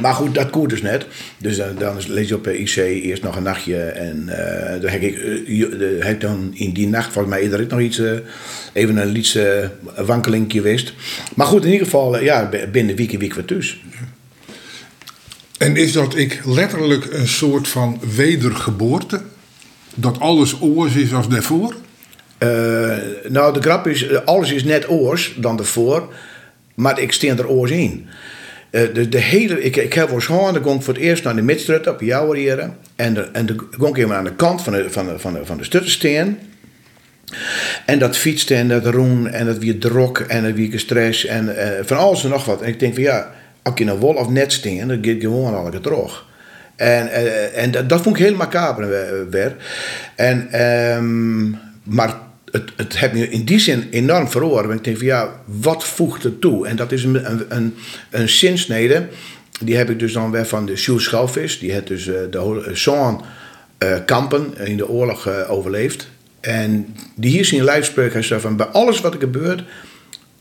Maar 0.00 0.14
goed, 0.14 0.34
dat 0.34 0.50
koert 0.50 0.70
dus 0.70 0.82
net. 0.82 1.06
Dus 1.38 1.56
dan, 1.56 1.74
dan 1.78 1.96
lees 2.08 2.28
je 2.28 2.34
op 2.34 2.48
IC 2.48 2.76
eerst 2.76 3.22
nog 3.22 3.36
een 3.36 3.42
nachtje. 3.42 3.76
En 3.76 4.26
uh, 4.28 4.80
dan 4.80 4.90
heb 4.90 5.02
ik, 5.02 5.16
uh, 5.46 6.04
heb 6.04 6.20
dan 6.20 6.50
in 6.54 6.72
die 6.72 6.88
nacht 6.88 7.12
volgens 7.12 7.34
mij 7.34 7.42
eerder 7.42 7.66
nog 7.68 7.80
iets, 7.80 7.98
uh, 7.98 8.12
even 8.72 8.96
een 8.96 9.06
lietse 9.06 9.70
wankelingje 9.96 10.58
geweest. 10.58 10.92
Maar 11.34 11.46
goed, 11.46 11.64
in 11.64 11.70
ieder 11.70 11.84
geval, 11.84 12.22
ja, 12.22 12.50
binnen 12.72 12.96
week 12.96 13.12
en 13.12 13.18
week 13.18 13.34
weer 13.34 13.44
thuis. 13.44 13.80
En 15.58 15.76
is 15.76 15.92
dat 15.92 16.16
ik 16.16 16.40
letterlijk 16.44 17.12
een 17.12 17.28
soort 17.28 17.68
van 17.68 18.00
wedergeboorte? 18.16 19.20
Dat 19.94 20.20
alles 20.20 20.60
oors 20.60 20.94
is 20.94 21.12
als 21.12 21.28
daarvoor? 21.28 21.74
nou, 23.28 23.52
de 23.52 23.60
grap 23.60 23.86
is, 23.86 24.24
alles 24.24 24.52
is 24.52 24.64
net 24.64 24.88
oors 24.88 25.34
dan 25.36 25.56
daarvoor. 25.56 26.12
Maar 26.74 27.00
ik 27.00 27.12
steen 27.12 27.38
er 27.38 27.48
oors 27.48 27.70
in. 27.70 28.08
Uh, 28.70 28.94
de, 28.94 29.08
de, 29.08 29.18
hele, 29.18 29.62
ik, 29.62 29.76
ik 29.76 29.92
heb 29.92 30.10
dan 30.52 30.62
ging 30.62 30.84
voor 30.84 30.94
het 30.94 31.02
eerst 31.02 31.24
naar 31.24 31.36
de 31.36 31.42
midstrut 31.42 31.86
op 31.86 32.00
jouw 32.00 32.32
hier. 32.32 32.70
En, 32.96 33.14
de, 33.14 33.28
en 33.32 33.46
ik 33.48 33.96
even 33.96 34.16
aan 34.16 34.24
de 34.24 34.34
kant 34.34 34.62
van 34.62 34.72
de, 34.72 34.90
van 34.90 35.06
de, 35.06 35.18
van 35.18 35.32
de, 35.32 35.46
van 35.46 35.56
de 35.56 35.64
stuttersteen. 35.64 36.38
En 37.86 37.98
dat 37.98 38.16
fietste 38.16 38.54
en 38.54 38.68
dat 38.68 38.86
roen 38.86 39.28
en 39.28 39.46
dat 39.46 39.58
weer 39.58 39.78
drok 39.78 40.18
en 40.18 40.42
dat 40.42 40.52
weer 40.52 40.78
stress 40.78 41.26
en 41.26 41.44
uh, 41.44 41.68
van 41.82 41.96
alles 41.96 42.24
en 42.24 42.30
nog 42.30 42.44
wat. 42.44 42.62
En 42.62 42.68
ik 42.68 42.80
denk 42.80 42.94
van 42.94 43.02
ja, 43.02 43.30
als 43.62 43.74
je 43.78 43.84
nou 43.84 43.98
wol 43.98 44.14
of 44.14 44.28
net 44.28 44.52
steen, 44.52 44.88
dan 44.88 44.98
gaat 45.02 45.20
gewoon 45.20 45.54
al 45.54 45.74
een 45.74 45.80
terug. 45.80 46.26
En, 46.76 47.06
uh, 47.06 47.62
en 47.62 47.70
dat, 47.70 47.88
dat 47.88 48.00
vond 48.00 48.18
ik 48.18 48.24
heel 48.24 48.36
macaber 48.36 48.88
weer. 49.30 49.56
En, 50.14 50.62
um, 50.96 51.58
maar 51.82 52.14
het, 52.52 52.70
het 52.76 52.98
heeft 52.98 53.12
me 53.12 53.28
in 53.28 53.44
die 53.44 53.58
zin 53.58 53.88
enorm. 53.90 54.28
Want 54.32 54.70
ik 54.70 54.84
denk 54.84 54.96
van 54.96 55.06
ja, 55.06 55.42
wat 55.44 55.84
voegt 55.84 56.24
er 56.24 56.38
toe? 56.38 56.66
En 56.66 56.76
dat 56.76 56.92
is 56.92 57.04
een, 57.04 57.54
een, 57.56 57.74
een, 58.10 58.28
zinsnede. 58.28 59.08
Die 59.60 59.76
heb 59.76 59.90
ik 59.90 59.98
dus 59.98 60.12
dan 60.12 60.30
weer 60.30 60.46
van 60.46 60.66
de 60.66 60.74
Jules 60.74 61.04
Schalvis. 61.04 61.58
Die 61.58 61.72
heeft 61.72 61.86
dus 61.86 62.06
uh, 62.06 62.14
de 62.30 62.70
zo'n 62.72 63.20
uh, 63.78 63.96
kampen 64.06 64.66
in 64.66 64.76
de 64.76 64.88
oorlog 64.88 65.48
overleefd. 65.48 66.08
En 66.40 66.94
die 67.14 67.30
hier 67.30 67.44
zien 67.44 67.64
lijfspreuk. 67.64 68.12
Hij 68.12 68.22
zei 68.22 68.40
van 68.40 68.56
bij 68.56 68.66
alles 68.66 69.00
wat 69.00 69.14
er 69.14 69.20
gebeurt. 69.20 69.62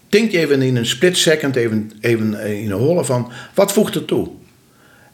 Denk 0.09 0.31
je 0.31 0.39
even 0.39 0.61
in 0.61 0.75
een 0.75 0.85
split 0.85 1.17
second, 1.17 1.55
even, 1.55 1.91
even 2.01 2.33
in 2.33 2.71
een 2.71 2.77
holle 2.77 3.05
van 3.05 3.31
wat 3.53 3.73
voegt 3.73 3.95
er 3.95 4.05
toe? 4.05 4.29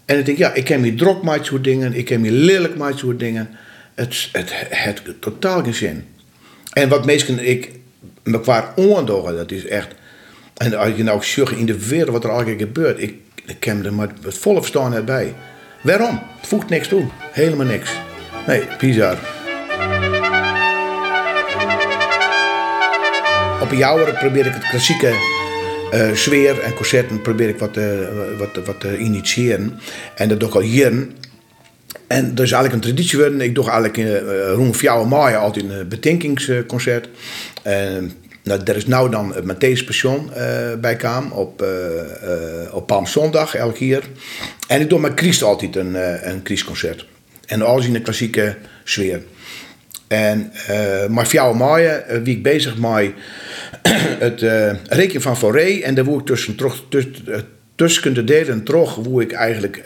En 0.05 0.19
ik 0.19 0.25
denk, 0.25 0.38
ja, 0.38 0.53
ik 0.53 0.63
ken 0.63 0.81
me 0.81 0.95
drok 0.95 1.63
dingen, 1.63 1.93
ik 1.93 2.05
ken 2.05 2.21
me 2.21 2.31
lelijk 2.31 2.75
dingen. 3.17 3.49
Het, 3.95 4.29
het, 4.31 4.51
het, 4.53 5.01
het 5.05 5.21
totaal 5.21 5.63
geen 5.63 5.73
zin. 5.73 6.05
En 6.75 6.89
wat 6.89 7.05
meesten 7.05 7.39
ik 7.47 7.71
me 8.23 8.39
qua 8.39 8.73
oordogen, 8.75 9.35
dat 9.35 9.51
is 9.51 9.67
echt. 9.67 9.88
En 10.57 10.73
als 10.73 10.95
je 10.95 11.03
nou 11.03 11.23
zegt 11.23 11.51
in 11.51 11.65
de 11.65 11.88
wereld 11.88 12.09
wat 12.09 12.23
er 12.23 12.29
eigenlijk 12.29 12.59
gebeurt, 12.59 13.01
ik, 13.01 13.15
ken 13.59 13.85
er 13.85 13.93
maar 13.93 14.09
het 14.23 14.38
volle 14.38 14.59
verstand 14.59 15.05
bij. 15.05 15.33
Waarom? 15.83 16.21
Het 16.39 16.47
voegt 16.47 16.69
niks 16.69 16.88
toe. 16.88 17.07
Helemaal 17.31 17.65
niks. 17.65 17.91
Nee, 18.47 18.63
bizar. 18.79 19.17
Op 23.61 23.71
een 23.71 24.13
probeer 24.13 24.45
ik 24.45 24.53
het 24.53 24.69
klassieke 24.69 25.13
uh, 25.93 26.13
sfeer 26.13 26.59
en 26.59 26.73
concerten 26.73 27.21
probeer 27.21 27.49
ik 27.49 27.59
wat, 27.59 27.77
uh, 27.77 27.99
wat, 28.38 28.65
wat 28.65 28.79
te 28.79 28.97
initiëren. 28.97 29.79
En 30.15 30.29
dat 30.29 30.39
doe 30.39 30.49
ik 30.49 30.55
al 30.55 30.61
hier. 30.61 31.07
En 32.07 32.25
er 32.25 32.43
is 32.43 32.51
eigenlijk 32.51 32.73
een 32.73 32.79
traditie 32.79 33.09
geworden. 33.09 33.41
Ik 33.41 33.55
doe 33.55 33.63
eigenlijk 33.63 33.97
uh, 33.97 34.51
rond 34.53 34.77
4 34.77 35.07
mei 35.07 35.35
altijd 35.35 35.65
een 35.69 35.87
betinkingsconcert. 35.87 37.09
En 37.63 38.11
nou, 38.43 38.61
er 38.63 38.75
is 38.75 38.85
nou 38.85 39.09
dan 39.09 39.33
het 39.33 39.43
Matthäus 39.43 39.85
Passion 39.85 40.29
uh, 40.29 40.73
bij 40.81 40.95
Kaam 40.95 41.31
op, 41.31 41.61
uh, 41.61 41.67
uh, 41.67 42.75
op 42.75 42.87
Palmzondag 42.87 43.55
elk 43.55 43.77
jaar. 43.77 44.03
En 44.67 44.81
ik 44.81 44.89
doe 44.89 44.99
met 44.99 45.11
Christ 45.15 45.43
altijd 45.43 45.75
een, 45.75 45.95
een 46.29 46.41
Christconcert. 46.43 47.05
En 47.45 47.61
alles 47.61 47.85
in 47.85 47.93
de 47.93 48.01
klassieke 48.01 48.55
sfeer. 48.83 49.21
En 50.07 50.51
maar 51.09 51.27
4 51.27 51.55
mei 51.55 52.01
wie 52.23 52.35
ik 52.35 52.43
bezig 52.43 52.77
met 52.77 53.13
het 54.25 54.41
rekenen 54.87 55.21
van 55.21 55.37
Foré. 55.37 55.79
En 55.81 55.95
daar 55.95 56.05
ik 56.07 56.25
tussen, 56.25 56.55
tussen, 56.89 57.13
tussen 57.75 58.13
de 58.13 58.23
delen 58.23 58.63
terug, 58.63 58.93
hoe 58.93 59.21
ik 59.21 59.31
eigenlijk 59.31 59.83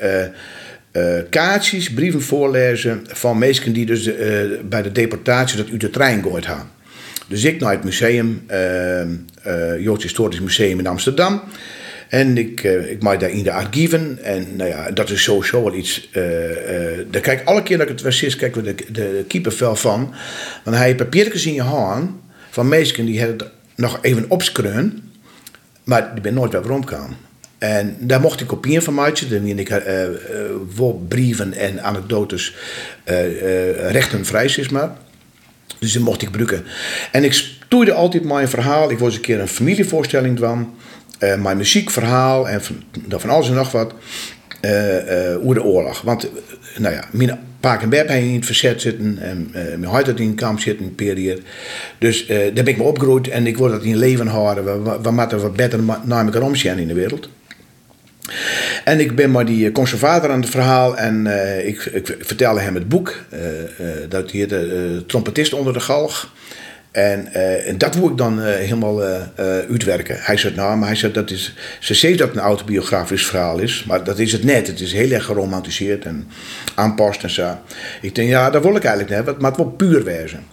uh, 0.91 1.19
kaartjes, 1.29 1.93
brieven 1.93 2.21
voorlezen 2.21 3.01
van 3.07 3.37
mensen 3.37 3.73
die 3.73 3.85
dus 3.85 4.07
uh, 4.07 4.15
bij 4.63 4.81
de 4.81 4.91
deportatie 4.91 5.57
dat 5.57 5.69
uit 5.71 5.81
de 5.81 5.89
trein 5.89 6.23
gooit 6.23 6.45
gaan. 6.45 6.71
Dus 7.27 7.43
ik 7.43 7.59
naar 7.59 7.71
het 7.71 7.83
museum, 7.83 8.45
uh, 8.51 9.79
Joods 9.79 10.03
Historisch 10.03 10.39
Museum 10.39 10.79
in 10.79 10.87
Amsterdam. 10.87 11.41
En 12.09 12.37
ik, 12.37 12.63
ik 12.63 13.03
maak 13.03 13.19
daar 13.19 13.29
in 13.29 13.43
de 13.43 13.51
archieven. 13.51 14.19
En 14.23 14.55
nou 14.55 14.69
ja, 14.69 14.91
dat 14.91 15.09
is 15.09 15.23
sowieso 15.23 15.63
wel 15.63 15.73
iets. 15.73 16.09
Daar 17.11 17.21
kijk 17.21 17.41
alle 17.45 17.63
keer 17.63 17.77
dat 17.77 17.89
ik 17.89 17.93
het 17.93 18.01
was 18.01 18.35
kijk 18.35 18.55
we 18.55 18.61
de, 18.61 18.75
de 18.91 19.23
keepervel 19.27 19.75
van. 19.75 20.13
Want 20.63 20.77
hij 20.77 20.95
papiertjes 20.95 21.45
in 21.45 21.53
je 21.53 21.61
hand 21.61 22.11
van 22.49 22.67
mensen 22.67 23.05
die 23.05 23.19
het 23.19 23.43
nog 23.75 23.99
even 24.01 24.25
opskreun. 24.27 25.11
Maar 25.83 26.13
die 26.13 26.21
ben 26.21 26.33
nooit 26.33 26.51
weer 26.51 26.61
rondgegaan. 26.61 27.17
En 27.59 27.95
daar 27.99 28.21
mocht 28.21 28.41
ik 28.41 28.47
kopieën 28.47 28.81
van 28.81 28.93
maken. 28.93 29.29
Dan 29.29 29.45
ik 29.45 29.69
uh, 29.69 30.03
uh, 30.79 30.93
brieven 31.07 31.53
en 31.53 31.83
anekdotes 31.83 32.55
uh, 33.05 33.91
rechten 33.91 34.25
vrij, 34.25 34.47
zeg 34.47 34.71
maar. 34.71 34.91
Dus 35.79 35.91
die 35.91 36.01
mocht 36.01 36.21
ik 36.21 36.27
gebruiken. 36.27 36.63
En 37.11 37.23
ik 37.23 37.33
stoeide 37.33 37.93
altijd 37.93 38.23
mijn 38.23 38.47
verhaal. 38.47 38.91
Ik 38.91 38.99
was 38.99 39.15
een 39.15 39.21
keer 39.21 39.39
een 39.39 39.47
familievoorstelling 39.47 40.39
van. 40.39 40.73
mijn 41.19 41.57
muziekverhaal 41.57 42.49
en 42.49 42.63
van, 42.63 42.83
van 43.09 43.29
alles 43.29 43.49
en 43.49 43.55
nog 43.55 43.71
wat. 43.71 43.93
over 45.41 45.55
de 45.55 45.63
oorlog. 45.63 46.01
Want, 46.01 46.29
nou 46.77 46.93
ja, 46.95 47.03
mijn 47.11 47.39
pa 47.59 47.81
en 47.81 47.89
Beb 47.89 48.09
in 48.09 48.35
het 48.35 48.45
verzet 48.45 48.81
zitten. 48.81 49.17
En 49.21 49.49
mijn 49.51 49.91
huid 49.91 50.07
in 50.07 50.27
een 50.27 50.35
kamp 50.35 50.59
zitten, 50.59 50.85
een 50.85 50.95
periode. 50.95 51.41
Dus 51.97 52.27
daar 52.27 52.51
ben 52.53 52.67
ik 52.67 52.77
me 52.77 52.83
opgegroeid. 52.83 53.27
En 53.27 53.47
ik 53.47 53.57
word 53.57 53.71
dat 53.71 53.83
in 53.83 53.97
leven 53.97 54.27
houden. 54.27 54.65
We, 54.65 54.99
we, 55.01 55.37
wat 55.37 55.55
beter 55.55 55.79
naar 56.03 56.25
elkaar 56.25 56.41
omzien 56.41 56.77
in 56.77 56.87
de 56.87 56.93
wereld. 56.93 57.29
En 58.83 58.99
ik 58.99 59.15
ben 59.15 59.31
maar 59.31 59.45
die 59.45 59.71
conservator 59.71 60.31
aan 60.31 60.41
het 60.41 60.49
verhaal 60.49 60.97
en 60.97 61.25
uh, 61.25 61.67
ik, 61.67 61.85
ik, 61.85 62.15
vertelde 62.19 62.59
hem 62.59 62.75
het 62.75 62.89
boek. 62.89 63.15
Uh, 63.33 63.39
dat 64.09 64.31
heette 64.31 65.03
Trompetist 65.07 65.53
onder 65.53 65.73
de 65.73 65.79
galg. 65.79 66.33
En, 66.91 67.33
en 67.65 67.77
dat 67.77 67.95
moet 67.95 68.11
ik 68.11 68.17
dan 68.17 68.41
helemaal 68.41 69.01
uitwerken. 69.69 70.15
Hij 70.19 70.37
zei, 70.37 70.55
nou, 70.55 70.77
maar 70.77 70.87
hij 70.87 70.97
zei, 70.97 71.11
dat 71.11 71.31
is, 71.31 71.53
ze 71.79 71.93
zegt 71.93 72.17
dat 72.17 72.27
het 72.27 72.37
een 72.37 72.43
autobiografisch 72.43 73.25
verhaal 73.25 73.59
is, 73.59 73.83
maar 73.87 74.03
dat 74.03 74.19
is 74.19 74.31
het 74.31 74.43
net. 74.43 74.67
Het 74.67 74.79
is 74.79 74.93
heel 74.93 75.11
erg 75.11 75.25
geromantiseerd 75.25 76.05
en 76.05 76.27
aanpast 76.75 77.23
en 77.23 77.29
zo. 77.29 77.57
Ik 78.01 78.15
denk, 78.15 78.29
ja, 78.29 78.49
dat 78.49 78.63
wil 78.63 78.75
ik 78.75 78.83
eigenlijk 78.83 79.25
net, 79.25 79.39
maar 79.39 79.51
het 79.51 79.59
wordt 79.59 79.77
puur 79.77 80.03
wezen. 80.03 80.45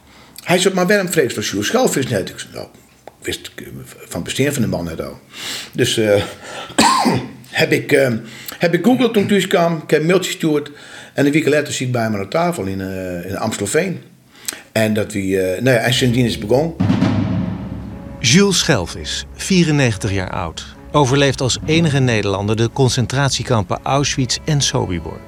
Hij 0.42 0.58
zei, 0.58 0.74
maar 0.74 0.86
waarom 0.86 1.08
vrees 1.08 1.34
je 1.34 1.40
Jules 1.40 1.96
is 1.96 2.08
net? 2.08 2.28
Ik 2.28 2.38
zei, 2.38 2.52
nou, 2.52 2.66
ik 3.04 3.26
wist 3.26 3.50
van 3.84 4.22
het 4.22 4.24
bestaan 4.24 4.52
van 4.52 4.62
de 4.62 4.68
man 4.68 4.84
net 4.84 5.02
al. 5.02 5.18
Dus 5.72 6.00
ik, 7.64 7.92
uh, 7.92 8.08
heb 8.58 8.74
ik 8.74 8.84
Google 8.84 9.10
toen 9.10 9.26
thuis 9.26 9.46
kwam. 9.46 9.76
Ik 9.76 9.90
heb 9.90 10.00
een 10.00 10.06
mailtje 10.06 10.30
gestuurd. 10.30 10.70
En 11.14 11.26
een 11.26 11.32
week 11.32 11.48
later 11.48 11.72
zie 11.72 11.86
ik 11.86 11.92
bij 11.92 12.10
me 12.10 12.18
aan 12.18 12.28
tafel 12.28 12.64
in, 12.64 12.80
uh, 12.80 13.28
in 13.28 13.36
Amstelveen. 13.36 14.00
En 14.72 14.94
dat 14.94 15.12
we, 15.12 15.20
uh, 15.20 15.40
nou 15.40 15.76
ja, 15.76 15.82
en 15.82 15.94
sindsdien 15.94 16.24
is 16.24 16.34
het 16.34 16.46
begonnen. 16.46 16.74
Jules 18.20 18.58
Schelvis, 18.58 19.26
94 19.34 20.12
jaar 20.12 20.30
oud, 20.30 20.66
overleeft 20.92 21.40
als 21.40 21.58
enige 21.66 21.98
Nederlander 21.98 22.56
de 22.56 22.70
concentratiekampen 22.72 23.78
Auschwitz 23.82 24.38
en 24.44 24.60
Sobibor. 24.60 25.20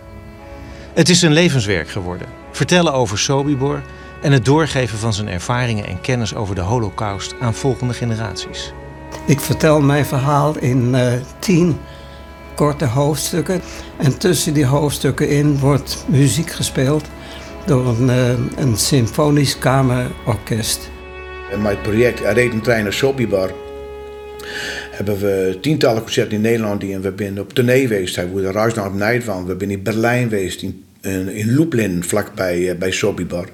Het 0.95 1.09
is 1.09 1.19
zijn 1.19 1.33
levenswerk 1.33 1.89
geworden. 1.89 2.27
Vertellen 2.53 2.93
over 2.93 3.19
Sobibor 3.19 3.83
en 4.23 4.33
het 4.33 4.45
doorgeven 4.45 4.99
van 4.99 5.13
zijn 5.13 5.29
ervaringen 5.29 5.87
en 5.87 6.01
kennis 6.01 6.35
over 6.35 6.55
de 6.55 6.61
Holocaust 6.61 7.35
aan 7.41 7.55
volgende 7.55 7.95
generaties. 7.95 8.73
Ik 9.27 9.41
vertel 9.41 9.81
mijn 9.81 10.07
verhaal 10.07 10.59
in 10.59 10.95
uh, 10.95 11.13
tien 11.39 11.79
korte 12.59 12.85
hoofdstukken. 12.85 13.61
En 13.97 14.19
tussen 14.19 14.55
die 14.55 14.67
hoofdstukken 14.67 15.29
in 15.29 15.59
wordt 15.59 16.05
muziek 16.09 16.51
gespeeld 16.51 17.05
door 17.67 17.87
een, 17.87 18.09
uh, 18.09 18.29
een 18.57 18.77
symfonisch 18.77 19.59
kamerorkest. 19.59 20.91
In 21.53 21.63
mijn 21.63 21.81
project 21.81 22.21
Reden 22.21 22.61
Trein 22.61 22.83
naar 22.83 22.93
Sobibor 22.93 23.53
hebben 24.91 25.19
we 25.19 25.59
tientallen 25.61 26.03
concerten 26.03 26.35
in 26.35 26.41
Nederland 26.41 26.83
en 26.83 27.01
we 27.01 27.13
zijn 27.17 27.41
op 27.41 27.53
tournee 27.53 27.81
geweest. 27.81 28.17
We 28.17 28.31
zijn 28.35 28.53
reis 28.53 28.75
naar 28.75 28.95
Nijvan. 28.95 29.47
We 29.47 29.55
zijn 29.59 29.71
in 29.71 29.83
Berlijn 29.83 30.23
geweest, 30.23 30.63
in, 30.63 30.85
in 31.29 31.55
Lublin, 31.55 32.05
vlakbij 32.05 32.77
bij 32.79 32.91
Sobibor. 32.91 33.49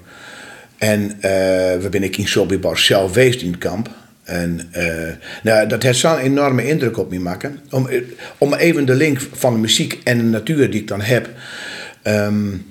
En 0.79 1.01
uh, 1.03 1.11
we 1.21 1.89
zijn 1.91 2.13
in 2.13 2.29
Sobibor 2.29 2.79
zelf 2.79 3.13
geweest 3.13 3.43
in 3.43 3.51
het 3.51 3.59
kamp. 3.59 3.91
En 4.25 4.61
uh, 4.77 5.13
nou, 5.43 5.69
dat 5.69 5.83
heeft 5.83 5.99
zo'n 5.99 6.19
enorme 6.19 6.67
indruk 6.67 6.99
op 6.99 7.11
me 7.11 7.19
maken. 7.19 7.61
Om, 7.71 7.89
om 8.39 8.55
even 8.55 8.85
de 8.85 8.95
link 8.95 9.19
van 9.33 9.53
de 9.53 9.59
muziek 9.59 10.01
en 10.05 10.19
de 10.19 10.25
natuur 10.25 10.71
die 10.71 10.81
ik 10.81 10.89
dan 10.89 11.01
heb. 11.01 11.29
Um, 12.03 12.67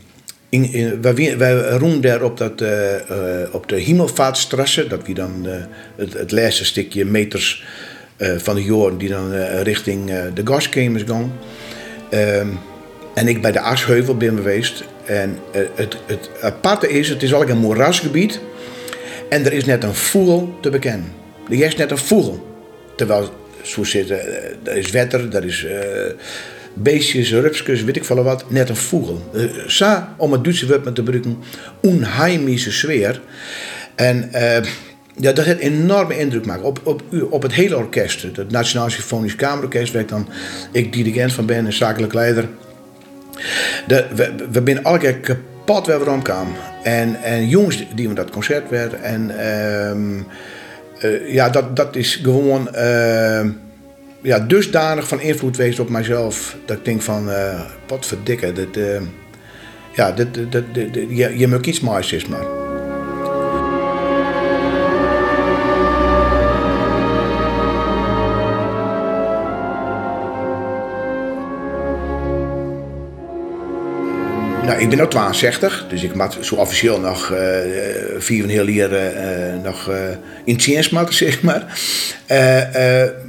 in, 0.49 1.01
wij, 1.01 1.37
wij 1.37 1.69
roemen 1.69 2.01
daar 2.01 2.21
op, 2.21 2.37
dat, 2.37 2.61
uh, 2.61 2.69
op 3.51 3.69
de 3.69 3.75
Hemelvaartstrasse, 3.75 4.87
dat 4.87 5.05
wie 5.05 5.15
dan 5.15 5.47
het, 5.95 6.31
laatste 6.31 6.65
stukje 6.65 7.05
meters 7.05 7.65
van 8.17 8.55
de 8.55 8.63
jorden 8.63 8.99
die 8.99 9.09
dan 9.09 9.33
richting 9.61 10.11
de 10.33 10.41
gaskemers 10.45 11.03
gaan. 11.07 11.33
Um, 12.13 12.59
en 13.13 13.27
ik 13.27 13.41
bij 13.41 13.51
de 13.51 13.59
Asheuvel 13.59 14.17
ben 14.17 14.35
geweest. 14.35 14.83
En 15.05 15.39
het, 15.51 15.97
het 16.05 16.29
aparte 16.41 16.89
is, 16.89 17.09
het 17.09 17.23
is 17.23 17.31
eigenlijk 17.31 17.51
een 17.51 17.67
moerasgebied. 17.67 18.39
En 19.29 19.45
er 19.45 19.53
is 19.53 19.65
net 19.65 19.83
een 19.83 19.95
voel 19.95 20.57
te 20.61 20.69
bekennen. 20.69 21.22
Er 21.49 21.61
is 21.61 21.75
net 21.75 21.91
een 21.91 21.97
vogel. 21.97 22.47
Terwijl, 22.95 23.29
zo 23.61 23.83
zitten, 23.83 24.19
er 24.63 24.77
is 24.77 24.91
wetter, 24.91 25.35
er 25.35 25.45
is 25.45 25.63
uh, 25.63 25.71
beestjes, 26.73 27.31
rupskus, 27.31 27.83
weet 27.83 27.95
ik 27.95 28.05
veel 28.05 28.23
wat, 28.23 28.45
net 28.49 28.69
een 28.69 28.75
vogel. 28.75 29.31
Uh, 29.33 29.49
sa, 29.67 30.15
om 30.17 30.31
het 30.31 30.43
Duitse 30.43 30.67
woord 30.67 30.83
te 30.83 30.91
gebruiken, 30.95 31.37
onheimische 31.81 32.71
sfeer. 32.71 33.21
En 33.95 34.29
ja, 35.19 35.31
dat 35.31 35.45
heeft 35.45 35.59
enorme 35.59 36.19
indruk 36.19 36.45
maken 36.45 36.63
op, 36.63 36.79
op, 36.83 37.03
op 37.29 37.41
het 37.41 37.53
hele 37.53 37.77
orkest. 37.77 38.21
Het 38.21 38.51
Nationaal 38.51 38.89
Symfonisch 38.89 39.35
Kamerorkest, 39.35 39.93
waar 39.93 40.01
ik 40.01 40.09
dan 40.09 40.27
ik 40.71 40.93
dirigent 40.93 41.33
van 41.33 41.45
ben 41.45 41.65
en 41.65 41.73
zakelijk 41.73 42.13
leider. 42.13 42.47
De, 43.87 44.05
we, 44.15 44.33
we 44.51 44.61
zijn 44.65 44.83
elke 44.83 44.99
keer 44.99 45.17
kapot 45.17 45.87
waar 45.87 46.03
we 46.03 46.09
omkwamen. 46.09 46.53
En, 46.83 47.23
en 47.23 47.47
jongens 47.47 47.85
die 47.95 48.07
we 48.07 48.13
dat 48.13 48.29
concert 48.29 48.69
werden. 48.69 49.03
En... 49.03 49.31
Uh, 50.17 50.21
uh, 51.03 51.33
ja, 51.33 51.49
dat, 51.49 51.75
dat 51.75 51.95
is 51.95 52.15
gewoon 52.15 52.69
uh, 52.75 53.45
ja, 54.21 54.39
dusdanig 54.39 55.07
van 55.07 55.21
invloed 55.21 55.55
geweest 55.55 55.79
op 55.79 55.89
mijzelf. 55.89 56.55
Dat 56.65 56.77
ik 56.77 56.85
denk 56.85 57.01
van, 57.01 57.29
wat 57.87 58.05
verdikken. 58.05 58.55
Dit, 58.55 58.79
ja, 59.95 60.11
dit, 60.11 60.27
dit, 60.51 60.83
je, 61.09 61.37
je 61.37 61.47
moet 61.47 61.65
iets 61.65 61.79
moois 61.79 62.13
is 62.13 62.25
maar. 62.25 62.62
Nou, 74.65 74.79
ik 74.79 74.89
ben 74.89 74.97
nu 74.97 75.07
62, 75.07 75.85
dus 75.89 76.03
ik 76.03 76.15
moet 76.15 76.37
zo 76.41 76.55
officieel 76.55 76.99
nog 76.99 77.31
uh, 77.31 77.39
vier 78.17 78.43
en 78.43 78.49
heel 78.49 78.67
jaren 78.67 79.13
uh, 79.55 79.63
nog 79.63 79.89
uh, 79.89 79.95
in 80.45 80.55
dienst 80.55 80.91
maken, 80.91 81.13
zeg 81.25 81.41
maar. 81.41 81.79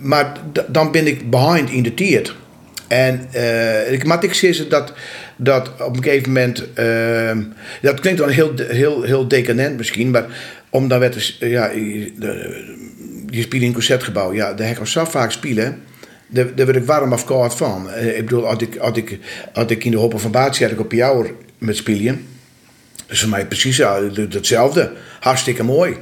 maar 0.00 0.32
dan 0.66 0.92
ben 0.92 1.06
ik 1.06 1.30
behind 1.30 1.70
in 1.70 1.82
de 1.82 1.94
tijd. 1.94 2.32
En 2.88 3.28
ik 3.90 4.04
moet 4.04 4.22
ik 4.22 4.34
zeggen 4.34 4.68
dat, 4.68 4.92
dat 5.36 5.70
op 5.80 5.96
een 5.96 6.02
gegeven 6.02 6.32
moment... 6.32 6.64
dat 7.82 8.00
klinkt 8.00 8.18
dan 8.18 8.28
heel, 8.28 8.52
heel, 8.56 9.02
heel 9.02 9.28
decadent 9.28 9.76
misschien, 9.76 10.10
maar 10.10 10.24
omdat 10.70 11.34
ja, 11.40 11.70
je 13.30 13.42
speelt 13.42 13.62
in 13.62 13.68
een 13.68 13.72
concertgebouw, 13.72 14.32
ja, 14.32 14.52
daar 14.52 14.68
heb 14.68 14.78
ik 14.78 14.86
vaak 14.86 15.30
spelen 15.30 15.82
daar, 16.26 16.52
word 16.54 16.76
ik 16.76 16.84
warm 16.84 17.12
of 17.12 17.24
koud 17.24 17.54
van. 17.54 17.94
Ik 17.94 18.24
bedoel, 18.24 18.46
als 18.46 18.62
ik, 18.62 18.76
als 18.76 18.96
ik, 18.96 19.18
als 19.52 19.66
ik 19.66 19.84
in 19.84 19.90
de 19.90 19.96
Hoppen 19.96 20.20
van 20.20 20.30
Baat 20.30 20.56
zit, 20.56 20.70
ik 20.70 20.80
op 20.80 20.92
jou 20.92 21.30
met 21.58 21.76
spelen. 21.76 22.26
Dat 22.96 23.10
is 23.10 23.20
voor 23.20 23.28
mij 23.28 23.46
precies 23.46 23.78
hetzelfde. 24.14 24.92
Hartstikke 25.20 25.62
mooi. 25.62 25.96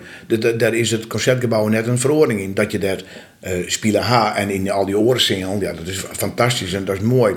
Daar 0.57 0.75
is 0.75 0.91
het 0.91 1.07
concertgebouw 1.07 1.69
net 1.69 1.87
een 1.87 1.99
verordening 1.99 2.41
in. 2.41 2.55
Dat 2.55 2.73
je 2.73 2.79
daar 2.79 3.03
uh, 3.43 3.53
spelen 3.67 4.03
ha 4.03 4.37
en 4.37 4.51
in 4.51 4.71
al 4.71 4.87
die 4.87 4.99
oren 4.99 5.21
zingen. 5.21 5.61
Ja, 5.61 5.73
dat 5.73 5.87
is 5.87 6.05
fantastisch 6.13 6.73
en 6.73 6.85
dat 6.85 6.97
is 6.97 7.03
mooi. 7.03 7.35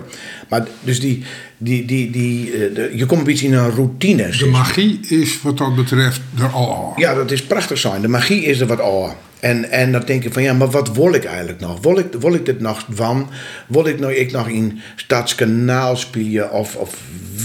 Maar 0.50 0.68
dus 0.82 1.00
die, 1.00 1.24
die, 1.58 1.86
die, 1.86 2.12
die, 2.12 2.52
uh, 2.52 2.98
je 2.98 3.06
komt 3.06 3.20
een 3.20 3.26
beetje 3.26 3.48
in 3.48 3.54
een 3.54 3.72
routine. 3.72 4.30
De 4.30 4.46
magie 4.46 5.00
is 5.10 5.41
wat 5.41 5.58
dat 5.58 5.76
betreft 5.76 6.22
er 6.39 6.48
al 6.48 6.94
Ja, 6.96 7.13
dat 7.13 7.32
is 7.32 7.44
prachtig 7.44 7.78
zijn. 7.78 8.02
De 8.02 8.08
magie 8.08 8.44
is 8.44 8.60
er 8.60 8.68
wat 8.68 8.80
al. 8.80 9.15
En, 9.39 9.72
en 9.72 9.91
dan 9.91 10.02
denk 10.06 10.24
ik 10.24 10.34
van 10.34 10.44
ja, 10.44 10.54
maar 10.54 10.70
wat 10.70 10.96
wil 10.96 11.13
ik 11.13 11.26
eigenlijk 11.26 11.60
nog? 11.60 11.82
Wil 11.82 11.98
ik, 11.98 12.06
wil 12.20 12.34
ik 12.34 12.46
dit 12.46 12.60
nog 12.60 12.86
van? 12.89 13.30
Wil 13.68 13.88
ik 13.88 14.00
nou 14.00 14.13
ik 14.13 14.32
nog 14.32 14.48
in 14.48 14.80
Stadskanaal 14.96 15.96
spelen? 15.96 16.52
Of, 16.52 16.76
of 16.76 16.96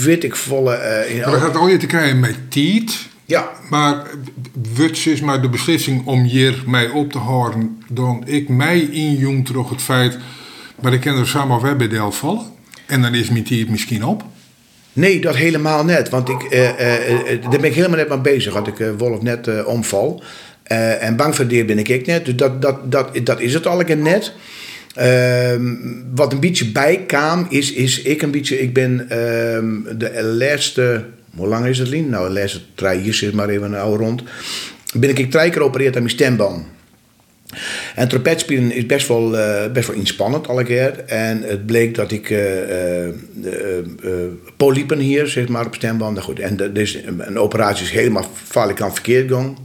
weet 0.02 0.24
ik 0.24 0.36
volle... 0.36 0.76
Uh, 0.76 1.14
in, 1.14 1.20
maar 1.20 1.30
dat 1.30 1.40
gaat 1.40 1.56
al 1.56 1.68
je 1.68 1.76
te 1.76 1.86
krijgen 1.86 2.20
met 2.20 2.36
Tiet. 2.48 3.08
Ja. 3.30 3.50
Maar 3.68 4.06
wat 4.74 5.06
is 5.06 5.20
maar 5.20 5.42
de 5.42 5.48
beslissing 5.48 6.06
om 6.06 6.22
hier 6.22 6.62
mij 6.66 6.88
op 6.88 7.12
te 7.12 7.18
houden... 7.18 7.82
dan 7.88 8.22
ik 8.26 8.48
mij 8.48 8.80
injong 8.80 9.46
terug 9.46 9.70
het 9.70 9.82
feit... 9.82 10.18
maar 10.80 10.92
ik 10.92 11.00
ken 11.00 11.16
er 11.16 11.26
samen 11.26 11.62
wel 11.62 11.76
bij 11.76 11.88
Del 11.88 12.12
vallen. 12.12 12.46
En 12.86 13.02
dan 13.02 13.14
is 13.14 13.30
mijn 13.30 13.44
Tiet 13.44 13.70
misschien 13.70 14.04
op. 14.04 14.24
Nee, 14.92 15.20
dat 15.20 15.36
helemaal 15.36 15.84
net. 15.84 16.08
Want 16.08 16.28
ik, 16.28 16.42
uh, 16.42 16.68
uh, 16.68 17.42
daar 17.42 17.60
ben 17.60 17.64
ik 17.64 17.74
helemaal 17.74 17.96
net 17.96 18.08
mee 18.08 18.18
bezig. 18.18 18.52
Want 18.52 18.66
ik 18.66 18.92
Wolf 18.98 19.22
net 19.22 19.64
omval. 19.64 20.22
En 21.00 21.16
bang 21.16 21.34
voor 21.34 21.46
ben 21.46 21.78
ik 21.78 21.88
ik 21.88 22.06
net. 22.06 22.24
Dus 22.24 22.36
dat, 22.36 22.62
dat, 22.62 22.92
dat, 22.92 23.20
dat 23.24 23.40
is 23.40 23.54
het 23.54 23.66
al 23.66 23.90
een 23.90 24.02
net. 24.02 24.32
Uh, 24.98 25.54
wat 26.14 26.32
een 26.32 26.40
beetje 26.40 26.70
bijkwam 26.70 27.46
is, 27.48 27.72
is 27.72 28.02
ik 28.02 28.22
een 28.22 28.30
beetje... 28.30 28.60
Ik 28.60 28.74
ben 28.74 29.00
uh, 29.02 29.08
de 29.98 30.22
laatste... 30.38 31.04
Hoe 31.36 31.48
lang 31.48 31.66
is 31.66 31.78
het, 31.78 31.88
Lien? 31.88 32.08
Nou, 32.08 32.30
laatste 32.30 32.60
drie 32.74 33.02
jaar 33.02 33.22
is 33.22 33.30
maar 33.30 33.48
even 33.48 33.72
een 33.72 33.80
oude 33.80 34.04
rond. 34.04 34.22
Ben 34.94 35.10
ik, 35.10 35.18
ik 35.18 35.30
drie 35.30 35.50
keer 35.50 35.60
geopereerd 35.60 35.96
aan 35.96 36.02
mijn 36.02 36.14
stemband. 36.14 36.64
En 37.94 38.08
trompetspelen 38.08 38.72
is 38.72 38.86
best 38.86 39.08
wel, 39.08 39.34
uh, 39.34 39.72
best 39.72 39.86
wel 39.86 39.96
inspannend 39.96 40.48
alle 40.48 40.64
keer. 40.64 41.04
En 41.06 41.42
het 41.42 41.66
bleek 41.66 41.94
dat 41.94 42.12
ik 42.12 42.30
uh, 42.30 42.40
polypen 44.56 44.98
hier, 44.98 45.26
zeg 45.26 45.48
maar, 45.48 45.66
op 45.66 45.74
stemband. 45.74 46.12
Nou 46.12 46.24
goed, 46.24 46.38
en 46.38 46.56
dus 46.72 46.98
een 47.18 47.38
operatie 47.38 47.84
is 47.84 47.90
helemaal 47.90 48.30
vaak 48.44 48.80
aan 48.80 48.92
verkeerd 48.92 49.28
gegaan. 49.28 49.56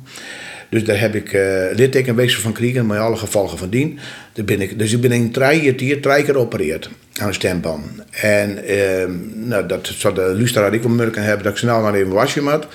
Dus 0.69 0.84
daar 0.84 0.99
heb 0.99 1.15
ik 1.15 1.32
littekenwezen 1.73 2.41
van 2.41 2.56
gekregen, 2.56 2.86
met 2.86 2.97
alle 2.97 3.15
gevolgen 3.15 3.58
van 3.58 3.69
dien. 3.69 3.99
Daar 4.34 4.45
ik, 4.60 4.80
dus 4.80 4.93
ik 4.93 5.01
ben 5.01 5.12
in 5.12 5.32
drie 5.32 5.75
drie 5.75 5.99
keer 5.99 6.23
geopereerd 6.23 6.89
aan 7.21 7.28
een 7.28 7.34
stemband. 7.34 7.86
En 8.12 8.71
uh, 8.71 9.06
nou, 9.34 9.65
dat 9.65 9.91
zou 9.97 10.13
de 10.13 10.21
luisteraar 10.21 10.73
ik 10.73 10.82
wel 10.82 10.91
moeilijk 10.91 11.15
hebben 11.15 11.43
dat 11.43 11.51
ik 11.51 11.58
snel 11.58 11.82
naar 11.82 11.93
even 11.93 12.12
wasje 12.12 12.41
moet. 12.41 12.67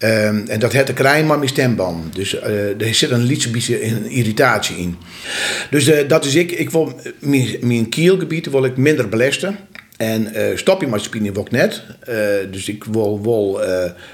Um, 0.00 0.44
en 0.48 0.58
dat 0.58 0.72
heeft 0.72 0.88
een 0.88 0.94
klein 0.94 1.26
maar 1.26 1.38
mijn 1.38 1.50
stemband. 1.50 2.14
Dus 2.14 2.34
uh, 2.34 2.80
er 2.80 2.94
zit 2.94 3.10
een 3.10 3.26
beetje 3.52 4.08
irritatie 4.08 4.76
in. 4.76 4.96
Dus 5.70 5.88
uh, 5.88 6.08
dat 6.08 6.24
is 6.24 6.34
ik. 6.34 6.52
Ik 6.52 6.70
wil 6.70 7.00
mijn, 7.18 7.56
mijn 7.60 7.88
kielgebied 7.88 8.50
wil 8.50 8.64
ik 8.64 8.76
minder 8.76 9.08
belasten. 9.08 9.56
En 9.96 10.32
stop 10.54 10.80
je 10.80 10.86
maar 10.86 11.00
spelen 11.00 11.32
wil 11.32 11.42
ik 11.42 11.50
net. 11.50 11.82
Dus 12.50 12.68
ik 12.68 12.84
wil, 12.84 13.22
wil 13.22 13.60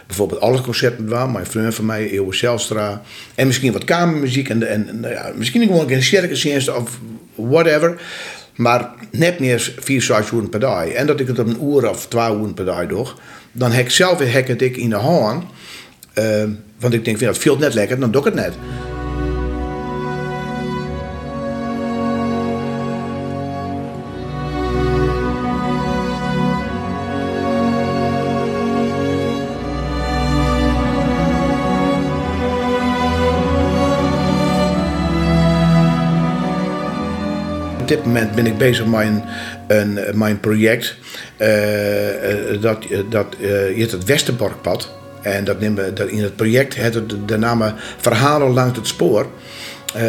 bijvoorbeeld 0.07 0.41
alle 0.41 0.61
concerten 0.61 1.07
doen. 1.07 1.33
Mijn 1.33 1.47
vriend 1.47 1.75
van 1.75 1.87
mij, 1.87 2.11
Eeuwen 2.11 2.37
Zelstra. 2.37 3.03
En 3.35 3.47
misschien 3.47 3.73
wat 3.73 3.85
kamermuziek. 3.85 4.49
En, 4.49 4.69
en 4.69 5.01
nou 5.01 5.15
ja, 5.15 5.33
misschien 5.37 5.63
gewoon 5.63 5.91
een 5.91 6.03
circusdienst 6.03 6.75
of 6.75 6.99
whatever. 7.35 8.01
Maar 8.55 8.91
net 9.11 9.41
meer 9.41 9.73
vier, 9.79 10.03
vijf 10.03 10.33
uur 10.33 10.49
per 10.49 10.61
dag. 10.61 10.87
En 10.87 11.07
dat 11.07 11.21
ik 11.21 11.27
het 11.27 11.39
op 11.39 11.47
een 11.47 11.65
uur 11.65 11.89
of 11.89 12.07
twee 12.07 12.37
uur 12.37 12.53
per 12.55 12.65
dag 12.65 12.87
doe. 12.87 13.07
Dan 13.53 13.73
heb 13.73 13.85
ik 13.85 13.91
zelf 13.91 14.19
hek 14.19 14.49
het 14.49 14.63
ik 14.63 14.77
in 14.77 14.91
de 14.91 14.97
hand. 14.97 15.45
want 16.79 16.95
ik 16.95 17.05
denk, 17.05 17.21
dat 17.21 17.39
veel 17.39 17.59
net 17.59 17.75
lekker, 17.75 18.01
dan 18.01 18.11
doe 18.11 18.21
ik 18.21 18.27
het 18.27 18.35
net. 18.35 18.55
Dit 37.97 38.05
moment 38.05 38.35
ben 38.35 38.47
ik 38.47 38.59
bezig 38.59 38.87
met 38.87 39.07
een, 39.07 39.23
een, 39.67 40.19
mijn 40.19 40.41
project. 40.41 40.97
dat, 42.61 42.85
dat, 43.11 43.27
je 43.41 43.75
hebt 43.77 43.93
het 43.93 44.05
Westerborkpad. 44.05 44.93
En 45.23 45.45
dat 45.45 45.61
nemen 45.61 45.95
we, 45.95 46.11
in 46.11 46.23
het 46.23 46.37
project 46.37 46.77
het 46.77 47.29
de, 47.29 47.39
naam 47.39 47.75
Verhalen 47.97 48.53
langs 48.53 48.79
het 48.79 48.87
spoor. 48.87 49.27
Uh, 49.97 50.03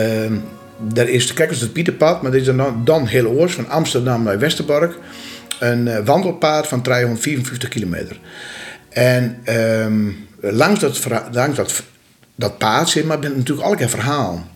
daar 0.80 1.10
is, 1.10 1.34
kijk 1.34 1.50
eens 1.50 1.60
het 1.60 1.74
Pieterpad, 1.74 2.22
maar 2.22 2.32
dit 2.32 2.42
is 2.42 2.56
dan, 2.56 2.82
dan 2.84 3.06
heel 3.06 3.26
oors, 3.26 3.54
van 3.54 3.70
Amsterdam 3.70 4.24
naar 4.24 4.40
Westerbork. 4.40 4.98
Een 5.60 6.06
wandelpad 6.06 6.68
van 6.68 6.82
354 6.82 7.70
kilometer. 7.70 8.20
En 8.90 9.38
um, 9.50 10.28
langs, 10.40 10.80
dat, 10.80 11.08
langs 11.32 11.58
dat, 11.58 11.84
dat 12.36 12.58
paad 12.58 12.90
zit 12.90 13.06
maar 13.06 13.20
ben 13.20 13.38
natuurlijk 13.38 13.68
elke 13.68 13.90
verhaal. 13.90 14.48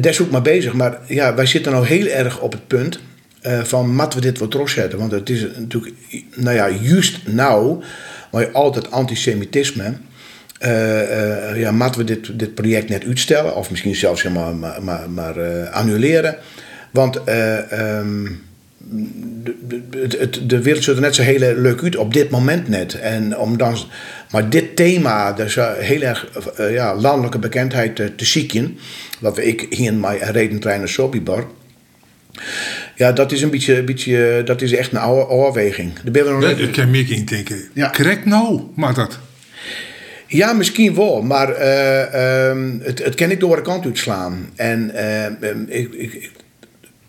Is 0.00 0.20
ook 0.20 0.30
maar 0.30 0.42
bezig, 0.42 0.72
maar 0.72 0.98
ja, 1.06 1.34
wij 1.34 1.46
zitten 1.46 1.72
nou 1.72 1.86
heel 1.86 2.06
erg 2.06 2.40
op 2.40 2.52
het 2.52 2.66
punt 2.66 3.00
uh, 3.46 3.62
van, 3.62 3.94
moeten 3.94 4.18
we 4.18 4.24
dit 4.24 4.38
wat 4.38 4.50
terugzetten? 4.50 4.98
Want 4.98 5.12
het 5.12 5.30
is 5.30 5.46
natuurlijk, 5.56 5.94
nou 6.34 6.56
ja, 6.56 6.68
juist 6.68 7.18
nou 7.26 7.82
maar 8.32 8.50
altijd 8.50 8.90
antisemitisme. 8.90 9.92
Uh, 10.64 11.60
ja, 11.60 11.72
moeten 11.72 12.00
we 12.00 12.06
dit, 12.06 12.38
dit 12.38 12.54
project 12.54 12.88
net 12.88 13.04
uitstellen 13.04 13.56
of 13.56 13.70
misschien 13.70 13.94
zelfs 13.94 14.22
helemaal 14.22 14.54
maar, 14.54 14.82
maar, 14.82 15.10
maar 15.10 15.68
annuleren. 15.68 16.36
Want 16.90 17.16
um, 17.16 18.42
de, 18.78 19.54
de, 19.90 20.46
de, 20.46 20.62
wereld 20.62 20.84
ziet 20.84 20.94
er 20.94 21.00
net 21.00 21.14
zo 21.14 21.22
heel 21.22 21.54
leuk 21.56 21.82
uit 21.82 21.96
op 21.96 22.12
dit 22.12 22.30
moment 22.30 22.68
net. 22.68 23.00
En 23.00 23.38
om 23.38 23.56
dan, 23.56 23.76
maar 24.30 24.50
dit 24.50 24.59
thema, 24.80 25.32
dus 25.32 25.54
heel 25.78 26.00
erg 26.00 26.26
ja, 26.56 26.94
landelijke 26.94 27.38
bekendheid 27.38 27.96
te, 27.96 28.12
zieken, 28.16 28.78
wat 29.18 29.38
ik 29.38 29.66
hier 29.70 29.86
in 29.86 30.00
mijn 30.00 30.18
redentrein 30.18 30.88
Sobibar. 30.88 31.46
Ja, 32.96 33.12
dat 33.12 33.32
is 33.32 33.42
een 33.42 33.50
beetje, 33.50 33.78
een 33.78 33.84
beetje 33.84 34.42
dat 34.44 34.62
is 34.62 34.72
echt 34.72 34.92
een 34.92 34.98
oude 34.98 35.28
overweging. 35.28 35.92
Ik 36.58 36.72
kan 36.72 36.90
meer 36.90 37.12
in 37.12 37.24
denken. 37.24 37.68
Ja. 37.74 37.90
Correct 37.90 38.24
nou, 38.24 38.60
maar 38.74 38.94
dat. 38.94 39.18
Ja, 40.26 40.52
misschien 40.52 40.94
wel, 40.94 41.22
maar 41.22 41.60
uh, 41.60 42.48
um, 42.48 42.80
het, 42.82 43.04
het 43.04 43.14
kan 43.14 43.30
ik 43.30 43.40
door 43.40 43.56
de 43.56 43.62
kant 43.62 43.84
uitslaan. 43.84 44.50
En 44.56 44.92
uh, 44.94 45.78
ik, 45.78 45.92
ik 45.92 46.30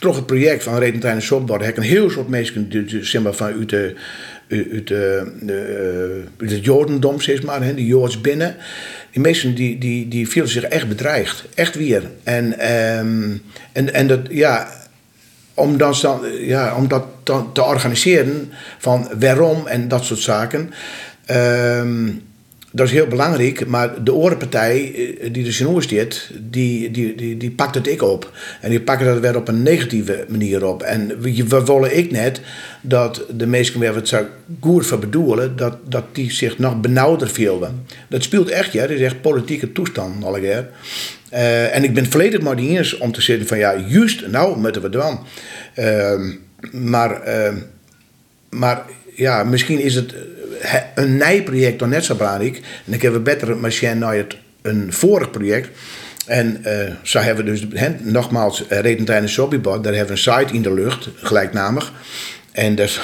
toch 0.01 0.15
het 0.15 0.25
project 0.25 0.63
van 0.63 0.77
Redentrein 0.77 1.15
en 1.15 1.21
Softboard 1.21 1.61
heb 1.61 1.69
ik 1.69 1.77
een 1.77 1.89
heel 1.89 2.09
soort 2.09 2.27
mensen 2.27 2.87
zeg 3.01 3.21
maar, 3.21 3.33
van 3.33 3.47
uit 3.47 3.69
de, 3.69 3.95
de, 4.47 4.83
de, 5.41 6.23
uit 6.37 6.51
het 6.51 6.65
Jodendom, 6.65 7.21
zeg 7.21 7.43
maar, 7.43 7.63
hè, 7.63 7.73
die 7.73 7.85
Joods 7.85 8.21
binnen. 8.21 8.55
Die 9.11 9.21
mensen 9.21 9.55
die, 9.55 9.77
die, 9.77 10.07
die 10.07 10.29
voelen 10.29 10.51
zich 10.51 10.63
echt 10.63 10.87
bedreigd, 10.87 11.45
echt 11.55 11.75
weer. 11.75 12.03
En, 12.23 12.45
um, 12.97 13.41
en, 13.71 13.93
en 13.93 14.07
dat, 14.07 14.19
ja, 14.29 14.67
om, 15.53 15.77
dan, 15.77 15.95
ja, 16.39 16.75
om 16.75 16.87
dat 16.87 17.05
dan 17.23 17.53
te 17.53 17.63
organiseren 17.63 18.51
van 18.77 19.09
waarom 19.19 19.67
en 19.67 19.87
dat 19.87 20.05
soort 20.05 20.19
zaken. 20.19 20.73
Um, 21.31 22.21
dat 22.71 22.87
is 22.87 22.93
heel 22.93 23.07
belangrijk, 23.07 23.67
maar 23.67 24.03
de 24.03 24.13
orenpartij 24.13 24.93
eh, 25.21 25.33
die 25.33 25.43
de 25.43 25.51
Sinoers 25.51 25.87
deed, 25.87 26.31
die, 26.39 26.91
die, 26.91 27.15
die, 27.15 27.37
die 27.37 27.51
pakt 27.51 27.75
het 27.75 27.87
ik 27.87 28.01
op. 28.01 28.31
En 28.61 28.69
die 28.69 28.81
pakken 28.81 29.05
dat 29.05 29.19
weer 29.19 29.35
op 29.35 29.47
een 29.47 29.63
negatieve 29.63 30.25
manier 30.29 30.65
op. 30.65 30.81
En 30.81 31.21
we, 31.21 31.45
willen 31.65 31.97
ik 31.97 32.11
net 32.11 32.41
dat 32.81 33.25
de 33.35 33.47
mensen 33.47 33.79
waar 33.79 33.95
het 33.95 34.07
zo 34.07 34.25
goed 34.59 34.85
voor 34.85 34.99
bedoelen, 34.99 35.55
dat, 35.55 35.77
dat 35.87 36.03
die 36.11 36.31
zich 36.31 36.57
nog 36.57 36.79
benauwder 36.79 37.29
voelen. 37.29 37.85
Dat 38.07 38.23
speelt 38.23 38.49
echt, 38.49 38.73
ja, 38.73 38.81
dat 38.81 38.97
is 38.97 39.01
echt 39.01 39.21
politieke 39.21 39.71
toestand 39.71 40.23
al 40.23 40.37
uh, 40.37 41.75
en 41.75 41.83
ik 41.83 41.93
ben 41.93 42.11
volledig 42.11 42.41
maar 42.41 42.55
niet 42.55 42.77
eens 42.77 42.97
om 42.97 43.11
te 43.11 43.21
zeggen 43.21 43.47
van 43.47 43.57
ja, 43.57 43.75
juist, 43.75 44.27
nou 44.27 44.59
moeten 44.59 44.81
we 44.81 44.89
dan. 44.89 45.25
Uh, 45.75 46.19
maar, 46.71 47.27
uh, 47.27 47.53
maar 48.49 48.85
ja, 49.21 49.43
misschien 49.43 49.79
is 49.79 49.95
het 49.95 50.13
een 50.95 51.17
nijproject 51.17 51.79
dan 51.79 51.89
net 51.89 52.05
zo 52.05 52.15
belangrijk. 52.15 52.61
En 52.85 52.93
ik 52.93 53.01
heb 53.01 53.13
een 53.13 53.23
betere 53.23 53.55
machine 53.55 53.93
naar 53.93 54.15
het 54.15 54.37
een 54.61 54.93
vorig 54.93 55.31
project. 55.31 55.69
En 56.25 56.63
uh, 56.65 56.71
zo 57.01 57.19
hebben 57.19 57.45
we 57.45 57.51
dus, 57.51 57.83
nogmaals, 57.99 58.65
uh, 58.69 58.79
Retentrein 58.79 59.21
en 59.21 59.29
Sobbybot, 59.29 59.83
daar 59.83 59.93
hebben 59.93 60.15
we 60.15 60.31
een 60.31 60.39
site 60.39 60.53
in 60.53 60.61
de 60.61 60.73
lucht, 60.73 61.09
gelijknamig. 61.15 61.93
En 62.51 62.75
dus 62.75 62.99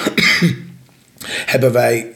hebben 1.52 1.72
wij 1.72 2.06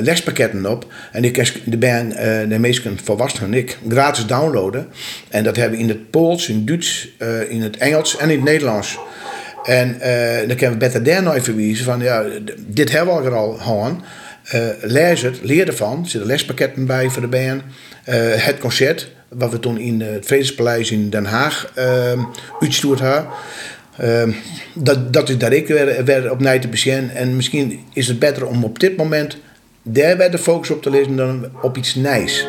lespakketten 0.00 0.66
op. 0.66 0.92
En 1.12 1.22
de, 1.22 1.76
ben, 1.78 2.08
de 2.48 2.58
meeste 2.58 2.90
volwassenen 3.04 3.52
en 3.52 3.58
ik 3.58 3.78
gratis 3.88 4.26
downloaden. 4.26 4.88
En 5.28 5.44
dat 5.44 5.56
hebben 5.56 5.76
we 5.76 5.82
in 5.82 5.88
het 5.88 6.10
Pools, 6.10 6.48
in 6.48 6.56
het 6.56 6.66
Duits, 6.66 7.08
in 7.48 7.62
het 7.62 7.76
Engels 7.76 8.16
en 8.16 8.30
in 8.30 8.36
het 8.36 8.44
Nederlands. 8.44 8.98
En 9.64 9.98
dan 10.46 10.56
kunnen 10.56 10.78
we 10.78 10.84
beter 10.84 11.02
daar 11.02 11.22
nou 11.22 11.40
verwijzen 11.40 11.84
van, 11.84 12.00
ja, 12.00 12.24
dit 12.58 12.92
hebben 12.92 13.22
we 13.22 13.30
al 13.30 13.52
gehad. 13.52 13.92
Uh, 14.54 14.60
lees 14.80 15.22
het, 15.22 15.38
leer 15.42 15.66
ervan. 15.66 16.02
Er 16.02 16.08
zitten 16.08 16.30
lespakketten 16.30 16.86
bij 16.86 17.08
voor 17.08 17.22
de 17.22 17.28
band. 17.28 17.62
Uh, 17.62 18.14
het 18.34 18.58
concert, 18.58 19.10
wat 19.28 19.50
we 19.50 19.58
toen 19.58 19.78
in 19.78 20.00
het 20.00 20.26
Vredespaleis 20.26 20.90
in 20.90 21.10
Den 21.10 21.24
Haag 21.24 21.72
uh, 21.78 22.24
uitstoerd 22.60 23.00
hebben. 23.00 23.26
Uh, 24.00 24.34
dat, 24.74 25.12
dat 25.12 25.28
is 25.28 25.38
daar 25.38 25.52
ik 25.52 25.68
weer, 25.68 26.04
weer 26.04 26.30
opnieuw 26.30 26.58
te 26.58 26.68
bezien. 26.68 27.10
En 27.10 27.36
misschien 27.36 27.80
is 27.92 28.08
het 28.08 28.18
beter 28.18 28.46
om 28.46 28.64
op 28.64 28.80
dit 28.80 28.96
moment 28.96 29.36
daar 29.82 30.16
weer 30.16 30.30
de 30.30 30.38
focus 30.38 30.70
op 30.70 30.82
te 30.82 30.90
lezen 30.90 31.16
dan 31.16 31.48
op 31.62 31.76
iets 31.76 31.94
nijs. 31.94 32.46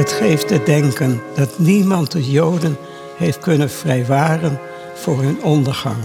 Het 0.00 0.12
geeft 0.12 0.48
te 0.48 0.62
denken 0.62 1.22
dat 1.34 1.58
niemand 1.58 2.12
de 2.12 2.30
Joden 2.30 2.76
heeft 3.16 3.38
kunnen 3.38 3.70
vrijwaren 3.70 4.58
voor 4.94 5.22
hun 5.22 5.42
ondergang. 5.42 5.96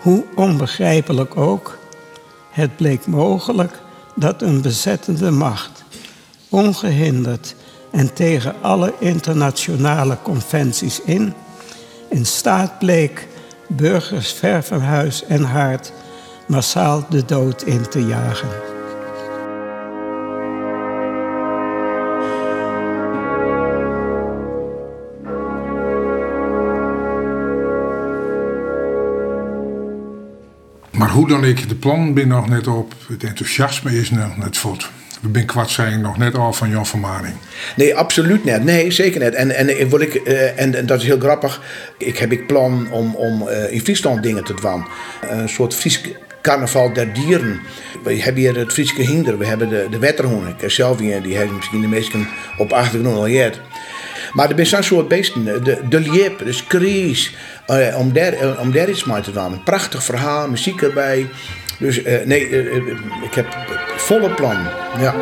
Hoe 0.00 0.24
onbegrijpelijk 0.34 1.36
ook, 1.36 1.78
het 2.50 2.76
bleek 2.76 3.06
mogelijk 3.06 3.80
dat 4.14 4.42
een 4.42 4.62
bezettende 4.62 5.30
macht, 5.30 5.84
ongehinderd 6.48 7.54
en 7.90 8.14
tegen 8.14 8.54
alle 8.60 8.92
internationale 8.98 10.18
conventies 10.22 11.00
in, 11.00 11.34
in 12.08 12.26
staat 12.26 12.78
bleek 12.78 13.28
burgers 13.68 14.32
ver 14.32 14.62
van 14.62 14.80
huis 14.80 15.24
en 15.24 15.42
haard 15.42 15.92
massaal 16.46 17.04
de 17.08 17.24
dood 17.24 17.62
in 17.62 17.88
te 17.88 18.06
jagen. 18.06 18.71
Hoe 31.12 31.28
dan 31.28 31.44
ik, 31.44 31.68
de 31.68 31.74
plan 31.74 32.14
ben 32.14 32.28
nog 32.28 32.48
net 32.48 32.66
op. 32.66 32.94
Het 33.08 33.24
enthousiasme 33.24 33.98
is 33.98 34.10
nog 34.10 34.36
net 34.36 34.56
voort. 34.56 34.90
We 35.20 35.28
ben 35.28 35.46
kwart 35.46 35.70
zijn 35.70 36.00
nog 36.00 36.18
net 36.18 36.34
al 36.34 36.52
van 36.52 36.70
Jan 36.70 36.86
Vermaning. 36.86 37.34
Nee, 37.76 37.94
absoluut 37.94 38.44
net. 38.44 38.64
Nee, 38.64 38.90
zeker 38.90 39.20
net. 39.20 39.34
En, 39.34 39.50
en, 39.56 39.68
ik, 40.00 40.14
uh, 40.14 40.60
en, 40.60 40.74
en, 40.74 40.86
dat 40.86 41.00
is 41.00 41.06
heel 41.06 41.18
grappig. 41.18 41.62
Ik 41.98 42.18
heb 42.18 42.32
ik 42.32 42.46
plan 42.46 42.88
om, 42.90 43.14
om 43.14 43.48
uh, 43.48 43.72
in 43.72 43.80
Friesland 43.80 44.22
dingen 44.22 44.44
te 44.44 44.54
doen. 44.54 44.84
Een 45.30 45.48
soort 45.48 45.74
Fries 45.74 46.00
carnaval 46.42 46.92
der 46.92 47.12
dieren. 47.12 47.60
We 48.04 48.22
hebben 48.22 48.42
hier 48.42 48.56
het 48.56 48.72
Friese 48.72 49.02
hinder. 49.02 49.38
We 49.38 49.46
hebben 49.46 49.68
de, 49.68 49.86
de 49.90 49.98
wetterhoen. 49.98 50.48
Ik 50.48 50.60
die 51.22 51.36
hebben 51.36 51.56
misschien 51.56 51.80
de 51.80 51.88
meesten 51.88 52.28
op 52.56 52.72
achtergrond 52.72 53.16
al 53.16 53.26
maar 54.32 54.50
er 54.50 54.66
zijn 54.66 54.84
soort 54.84 55.08
beesten. 55.08 55.44
De, 55.44 55.78
de 55.88 56.00
liep, 56.00 56.38
de 56.44 56.52
skries. 56.52 57.34
Uh, 57.68 57.98
om, 57.98 58.12
daar, 58.12 58.32
uh, 58.32 58.60
om 58.60 58.72
daar 58.72 58.88
iets 58.88 59.04
mee 59.04 59.20
te 59.20 59.32
doen. 59.32 59.62
Prachtig 59.62 60.02
verhaal, 60.02 60.48
muziek 60.48 60.82
erbij. 60.82 61.28
Dus 61.78 62.04
uh, 62.04 62.24
nee, 62.24 62.48
ik 63.22 63.34
heb 63.34 63.56
volle 63.96 64.30
plan. 64.30 64.56
Ja. 64.98 65.14